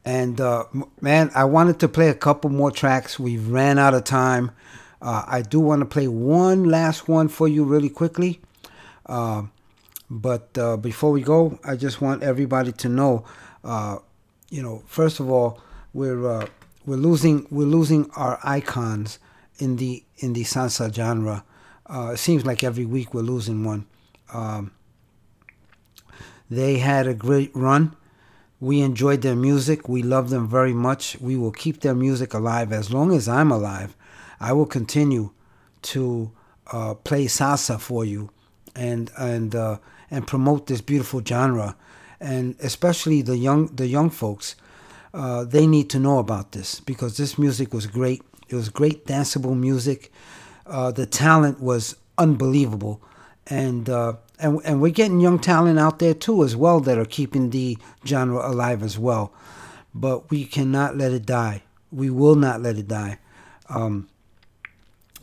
And 0.06 0.40
uh, 0.40 0.64
man, 1.02 1.30
I 1.36 1.44
wanted 1.44 1.82
to 1.82 1.90
play 1.90 2.07
a 2.07 2.14
couple 2.14 2.49
more 2.49 2.72
tracks. 2.72 3.19
We've 3.19 3.49
ran 3.49 3.77
out 3.77 3.94
of 3.94 4.06
time. 4.06 4.52
Uh, 5.02 5.23
I 5.27 5.41
do 5.41 5.60
want 5.60 5.82
to 5.82 5.86
play 5.86 6.07
one 6.07 6.64
last 6.64 7.10
one 7.10 7.27
for 7.27 7.49
you 7.49 7.65
really 7.65 7.90
quickly. 7.90 8.40
Uh, 9.06 9.44
but 10.10 10.57
uh, 10.57 10.77
before 10.77 11.11
we 11.11 11.22
go, 11.22 11.60
I 11.65 11.76
just 11.76 11.99
want 11.99 12.23
everybody 12.23 12.72
to 12.72 12.88
know, 12.88 13.26
uh, 13.65 13.98
you 14.49 14.64
know, 14.64 14.82
first 14.88 15.19
of 15.19 15.30
all, 15.30 15.60
we're 15.94 16.26
uh, 16.26 16.48
we're 16.86 16.95
losing 16.95 17.48
we're 17.52 17.68
losing 17.68 18.10
our 18.11 18.40
icons 18.44 19.19
in 19.60 19.76
the 19.76 20.06
in 20.19 20.32
the 20.32 20.44
salsa 20.44 20.94
genre. 20.94 21.44
It 21.90 22.19
seems 22.19 22.45
like 22.45 22.64
every 22.64 22.86
week 22.86 23.14
we're 23.14 23.23
losing 23.23 23.65
one. 23.65 23.88
Um, 24.32 24.72
they 26.50 26.78
had 26.78 27.08
a 27.08 27.14
great 27.14 27.52
run. 27.56 27.96
We 28.60 28.82
enjoyed 28.82 29.22
their 29.22 29.36
music. 29.36 29.90
We 29.90 30.02
love 30.02 30.30
them 30.30 30.48
very 30.48 30.74
much. 30.74 31.18
We 31.20 31.36
will 31.36 31.52
keep 31.52 31.82
their 31.82 31.96
music 31.96 32.34
alive 32.34 32.72
as 32.72 32.92
long 32.92 33.14
as 33.14 33.28
I'm 33.28 33.52
alive. 33.52 33.96
I 34.40 34.54
will 34.54 34.66
continue 34.66 35.32
to 35.84 36.32
uh, 36.72 36.94
play 36.96 37.26
salsa 37.26 37.80
for 37.80 38.06
you 38.06 38.30
and 38.76 39.12
and 39.18 39.56
uh, 39.56 39.78
and 40.12 40.28
promote 40.28 40.68
this 40.68 40.82
beautiful 40.82 41.22
genre, 41.24 41.76
and 42.20 42.56
especially 42.60 43.22
the 43.22 43.38
young 43.38 43.68
the 43.76 43.88
young 43.88 44.10
folks. 44.10 44.56
Uh, 45.14 45.46
they 45.46 45.66
need 45.66 45.90
to 45.90 45.98
know 45.98 46.20
about 46.20 46.52
this 46.52 46.82
because 46.82 47.16
this 47.16 47.38
music 47.38 47.74
was 47.74 47.88
great. 47.88 48.22
It 48.50 48.56
was 48.56 48.68
great 48.68 49.06
danceable 49.06 49.58
music. 49.58 50.12
Uh, 50.66 50.92
the 50.92 51.06
talent 51.06 51.62
was 51.62 51.96
unbelievable, 52.18 53.02
and 53.48 53.90
uh, 53.90 54.14
and 54.40 54.60
and 54.66 54.82
we're 54.82 54.91
getting 54.91 55.20
young 55.20 55.40
talent 55.40 55.80
out 55.80 55.99
there 55.99 56.14
too 56.14 56.44
as 56.44 56.56
well 56.56 56.80
that 56.82 56.98
are 56.98 57.06
keeping 57.06 57.49
the 57.49 57.78
genre 58.06 58.49
alive 58.49 58.84
as 58.84 58.98
well. 58.99 59.34
But 59.94 60.30
we 60.30 60.45
cannot 60.45 60.98
let 60.98 61.12
it 61.12 61.26
die. 61.26 61.64
We 61.91 62.10
will 62.10 62.36
not 62.36 62.62
let 62.62 62.78
it 62.78 62.88
die. 62.88 63.20
Um, 63.70 64.10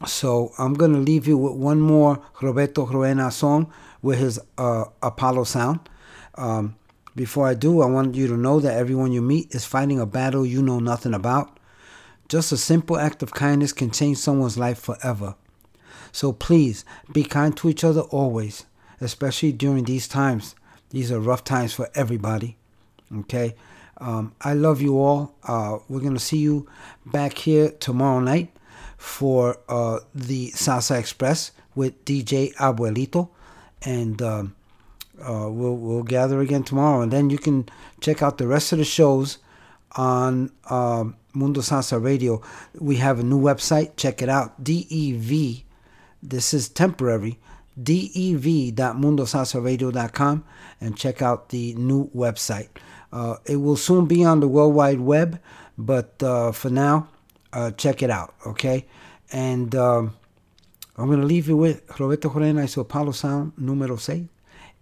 so 0.06 0.52
I'm 0.58 0.74
gonna 0.74 0.98
leave 0.98 1.26
you 1.26 1.38
with 1.38 1.54
one 1.54 1.80
more 1.80 2.22
Roberto 2.40 2.86
Roena 2.86 3.30
song 3.30 3.72
with 4.00 4.18
his 4.18 4.40
uh, 4.58 4.84
Apollo 5.02 5.44
sound. 5.44 5.80
Um, 6.34 6.76
before 7.14 7.46
I 7.46 7.54
do, 7.54 7.82
I 7.82 7.86
want 7.86 8.14
you 8.14 8.26
to 8.28 8.36
know 8.36 8.58
that 8.60 8.74
everyone 8.74 9.12
you 9.12 9.20
meet 9.20 9.54
is 9.54 9.64
fighting 9.64 10.00
a 10.00 10.06
battle 10.06 10.46
you 10.46 10.62
know 10.62 10.80
nothing 10.80 11.12
about. 11.14 11.58
Just 12.28 12.52
a 12.52 12.56
simple 12.56 12.96
act 12.96 13.22
of 13.22 13.34
kindness 13.34 13.74
can 13.74 13.90
change 13.90 14.16
someone's 14.16 14.56
life 14.56 14.78
forever. 14.78 15.34
So 16.12 16.32
please 16.32 16.84
be 17.12 17.24
kind 17.24 17.54
to 17.58 17.68
each 17.68 17.84
other 17.84 18.00
always, 18.00 18.64
especially 19.02 19.52
during 19.52 19.84
these 19.84 20.08
times. 20.08 20.54
These 20.90 21.10
are 21.10 21.20
rough 21.20 21.44
times 21.44 21.72
for 21.72 21.88
everybody. 21.94 22.56
Okay? 23.16 23.54
Um, 23.98 24.34
I 24.40 24.54
love 24.54 24.80
you 24.80 24.98
all. 24.98 25.34
Uh, 25.44 25.78
we're 25.88 26.00
going 26.00 26.14
to 26.14 26.20
see 26.20 26.38
you 26.38 26.68
back 27.06 27.38
here 27.38 27.70
tomorrow 27.70 28.20
night 28.20 28.50
for 28.96 29.58
uh, 29.68 30.00
the 30.14 30.50
Salsa 30.50 30.98
Express 30.98 31.52
with 31.74 32.04
DJ 32.04 32.54
Abuelito. 32.54 33.28
And 33.82 34.20
um, 34.22 34.54
uh, 35.20 35.48
we'll, 35.50 35.76
we'll 35.76 36.02
gather 36.02 36.40
again 36.40 36.62
tomorrow. 36.62 37.00
And 37.00 37.12
then 37.12 37.30
you 37.30 37.38
can 37.38 37.68
check 38.00 38.22
out 38.22 38.38
the 38.38 38.46
rest 38.46 38.72
of 38.72 38.78
the 38.78 38.84
shows 38.84 39.38
on 39.92 40.50
um, 40.70 41.16
Mundo 41.32 41.60
Salsa 41.60 42.02
Radio. 42.02 42.42
We 42.78 42.96
have 42.96 43.18
a 43.18 43.22
new 43.22 43.40
website. 43.40 43.96
Check 43.96 44.22
it 44.22 44.28
out. 44.28 44.62
DEV. 44.62 45.62
This 46.22 46.54
is 46.54 46.68
temporary. 46.68 47.38
dev.mundosalsaradio.com 47.80 50.44
and 50.80 50.96
check 50.96 51.22
out 51.22 51.50
the 51.50 51.74
new 51.74 52.10
website. 52.10 52.68
Uh, 53.12 53.36
it 53.44 53.56
will 53.56 53.76
soon 53.76 54.06
be 54.06 54.24
on 54.24 54.40
the 54.40 54.48
World 54.48 54.74
Wide 54.74 55.00
Web, 55.00 55.38
but 55.76 56.22
uh, 56.22 56.52
for 56.52 56.70
now, 56.70 57.08
uh, 57.52 57.70
check 57.72 58.02
it 58.02 58.10
out, 58.10 58.34
okay? 58.46 58.86
And 59.30 59.74
um, 59.74 60.14
I'm 60.96 61.06
going 61.06 61.20
to 61.20 61.26
leave 61.26 61.48
you 61.48 61.56
with 61.56 61.82
Roberto 61.98 62.30
Roena 62.30 62.62
y 62.62 62.66
su 62.66 62.80
Apollo 62.80 63.12
Sound 63.12 63.52
número 63.56 63.98
6, 63.98 64.28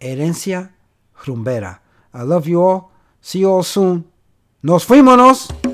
Herencia 0.00 0.70
Rumbera. 1.24 1.80
I 2.12 2.22
love 2.22 2.48
you 2.48 2.62
all. 2.62 2.90
See 3.20 3.40
you 3.40 3.50
all 3.50 3.62
soon. 3.62 4.04
Nos 4.62 4.84
fuimos. 4.84 5.69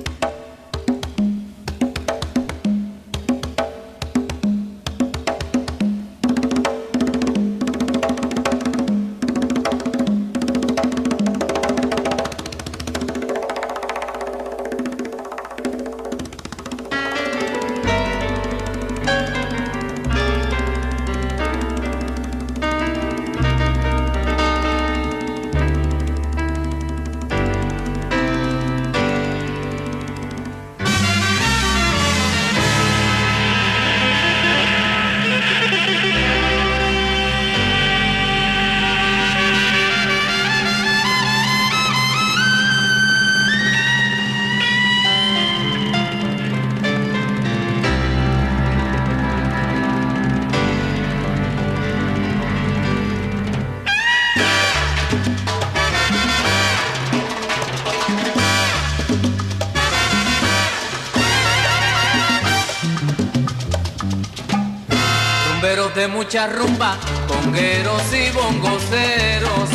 Mucha 66.36 66.48
rumba, 66.48 66.98
congueros 67.26 68.02
y 68.12 68.30
bongoceros. 68.30 69.70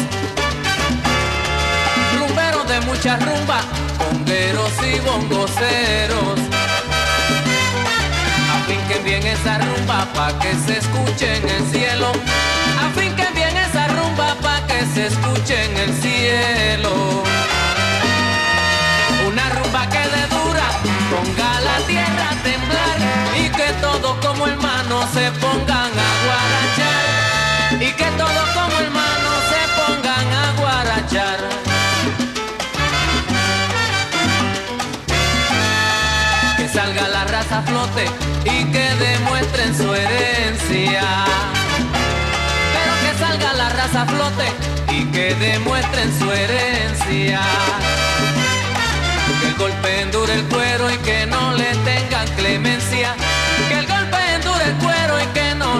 Rumberos 2.19 2.67
de 2.67 2.81
mucha 2.81 3.17
rumba, 3.17 3.61
congueros 3.97 4.71
y 4.85 4.99
bongoceros. 4.99 6.39
Afinquen 8.53 9.03
bien 9.03 9.25
esa 9.25 9.57
rumba 9.57 10.05
pa' 10.13 10.37
que 10.37 10.53
se 10.53 10.77
escuche 10.77 11.37
en 11.37 11.49
el 11.49 11.65
cielo. 11.71 12.11
Afinquen 12.79 13.33
bien 13.33 13.57
esa 13.57 13.87
rumba 13.87 14.35
pa' 14.35 14.61
que 14.67 14.85
se 14.93 15.07
escuche 15.07 15.65
en 15.65 15.77
el 15.77 15.93
cielo. 15.99 17.23
Una 19.27 19.49
rumba 19.49 19.89
que 19.89 20.03
de 20.15 20.27
dura 20.27 20.67
ponga 21.09 21.59
la 21.61 21.77
tierra 21.87 22.30
que 23.71 23.77
todos 23.79 24.17
como 24.25 24.47
hermanos 24.47 25.05
se 25.13 25.31
pongan 25.39 25.91
a 26.07 26.11
guarachar 26.25 27.79
y 27.79 27.91
que 27.91 28.05
todos 28.17 28.47
como 28.53 28.77
hermanos 28.79 29.39
se 29.51 29.61
pongan 29.79 30.27
a 30.33 30.51
guarachar. 30.59 31.39
Que 36.57 36.67
salga 36.67 37.07
la 37.07 37.23
raza 37.25 37.61
flote 37.61 38.05
y 38.45 38.65
que 38.71 38.85
demuestren 39.07 39.77
su 39.77 39.93
herencia. 39.93 41.03
Pero 42.75 42.93
que 43.03 43.19
salga 43.19 43.53
la 43.53 43.69
raza 43.69 44.05
flote 44.05 44.47
y 44.89 45.05
que 45.05 45.35
demuestren 45.35 46.19
su 46.19 46.29
herencia. 46.31 47.39
Que 49.39 49.47
el 49.47 49.55
golpe 49.55 50.01
endure 50.01 50.33
el 50.33 50.43
cuero 50.45 50.91
y 50.91 50.97
que 50.97 51.25
no 51.27 51.53
le 51.53 51.73
tengan 51.85 52.27
clemencia. 52.35 53.15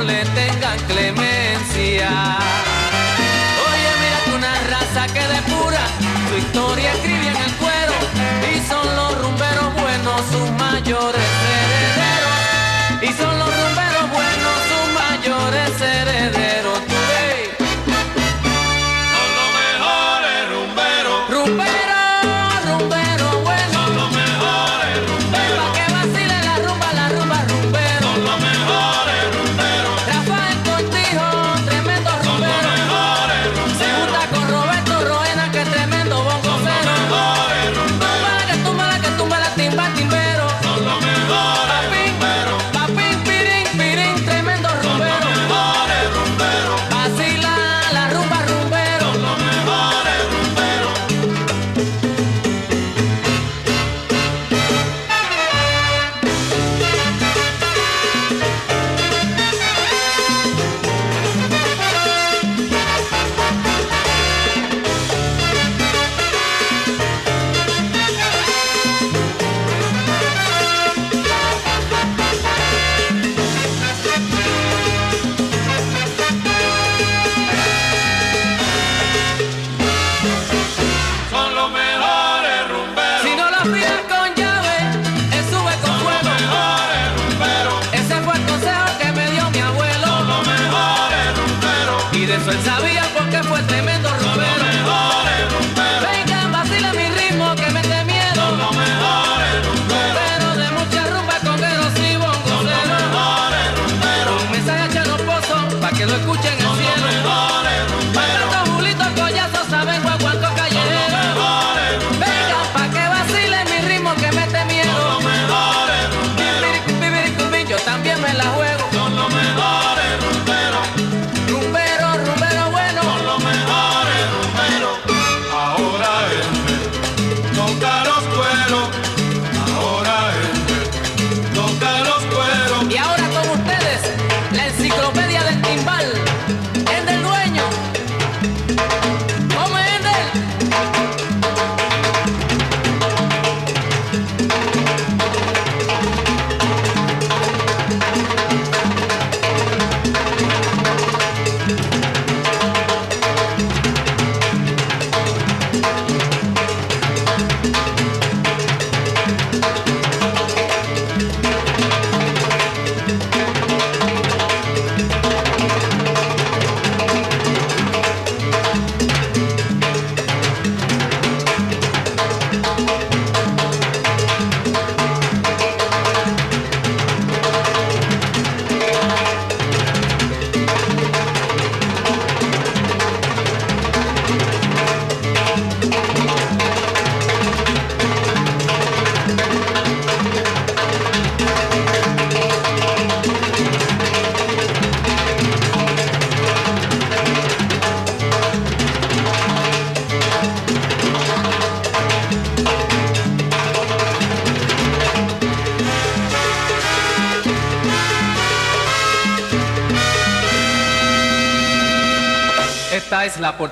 Le 0.04 0.24
tengan 0.26 0.78
clemencia. 0.88 2.10
Oye, 3.70 3.90
mira 4.02 4.18
que 4.26 4.32
una 4.32 4.54
raza 4.70 5.06
que 5.14 5.22
depura 5.28 5.84
su 6.30 6.38
historia 6.38 6.92
escribe 6.94 7.28
en 7.28 7.38
el 7.38 7.52
cuero 7.62 7.94
y 8.52 8.68
son 8.68 8.96
los 8.96 9.22
rumberos 9.22 9.74
buenos 9.76 10.22
sus 10.32 10.50
mayores 10.52 11.30
herederos. 11.54 12.40
Y 13.02 13.08
son 13.14 13.38
los 13.38 13.50
rumberos 13.60 14.10
buenos 14.18 14.58
sus 14.72 14.88
mayores 15.02 15.82
herederos. 15.82 16.81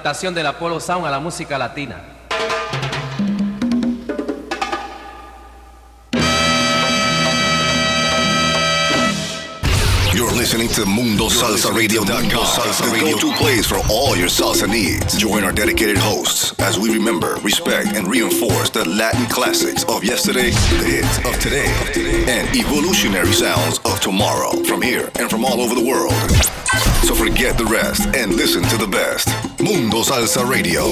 Aportación 0.09 0.33
del 0.33 0.47
Apollo 0.47 0.79
Sound 0.79 1.05
a 1.05 1.11
la 1.11 1.19
música 1.19 1.55
latina. 1.59 2.01
You're 10.15 10.31
listening 10.31 10.67
to 10.69 10.81
MundoSalsaRadio.com, 10.85 12.43
Salsa 12.43 12.91
the 12.91 12.99
go-to 12.99 13.31
place 13.37 13.67
for 13.67 13.77
all 13.87 14.15
your 14.17 14.29
salsa 14.29 14.67
needs. 14.67 15.15
Join 15.15 15.43
our 15.43 15.51
dedicated 15.51 15.97
hosts 15.97 16.57
as 16.59 16.79
we 16.79 16.91
remember, 16.91 17.35
respect, 17.43 17.95
and 17.95 18.07
reinforce 18.07 18.71
the 18.71 18.89
Latin 18.89 19.27
classics 19.27 19.83
of 19.83 20.03
yesterday, 20.03 20.49
the 20.49 20.85
hits 20.85 21.17
of 21.19 21.39
today, 21.39 21.69
and 22.27 22.47
evolutionary 22.57 23.31
sounds 23.31 23.77
of 23.85 23.99
tomorrow 23.99 24.51
from 24.63 24.81
here 24.81 25.11
and 25.19 25.29
from 25.29 25.45
all 25.45 25.61
over 25.61 25.75
the 25.75 25.85
world. 25.85 26.13
So 27.05 27.13
forget 27.13 27.59
the 27.59 27.65
rest 27.65 28.07
and 28.15 28.33
listen 28.33 28.63
to 28.63 28.77
the 28.77 28.87
best. 28.87 29.48
Mundo 29.61 30.03
Salsa 30.03 30.45
Radio, 30.49 30.85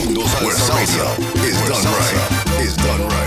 where 0.44 0.56
salsa 0.56 1.18
is 1.46 1.58
done 1.68 1.86
right. 1.86 2.62
Is 2.62 2.76
done 2.76 3.08
right. 3.08 3.27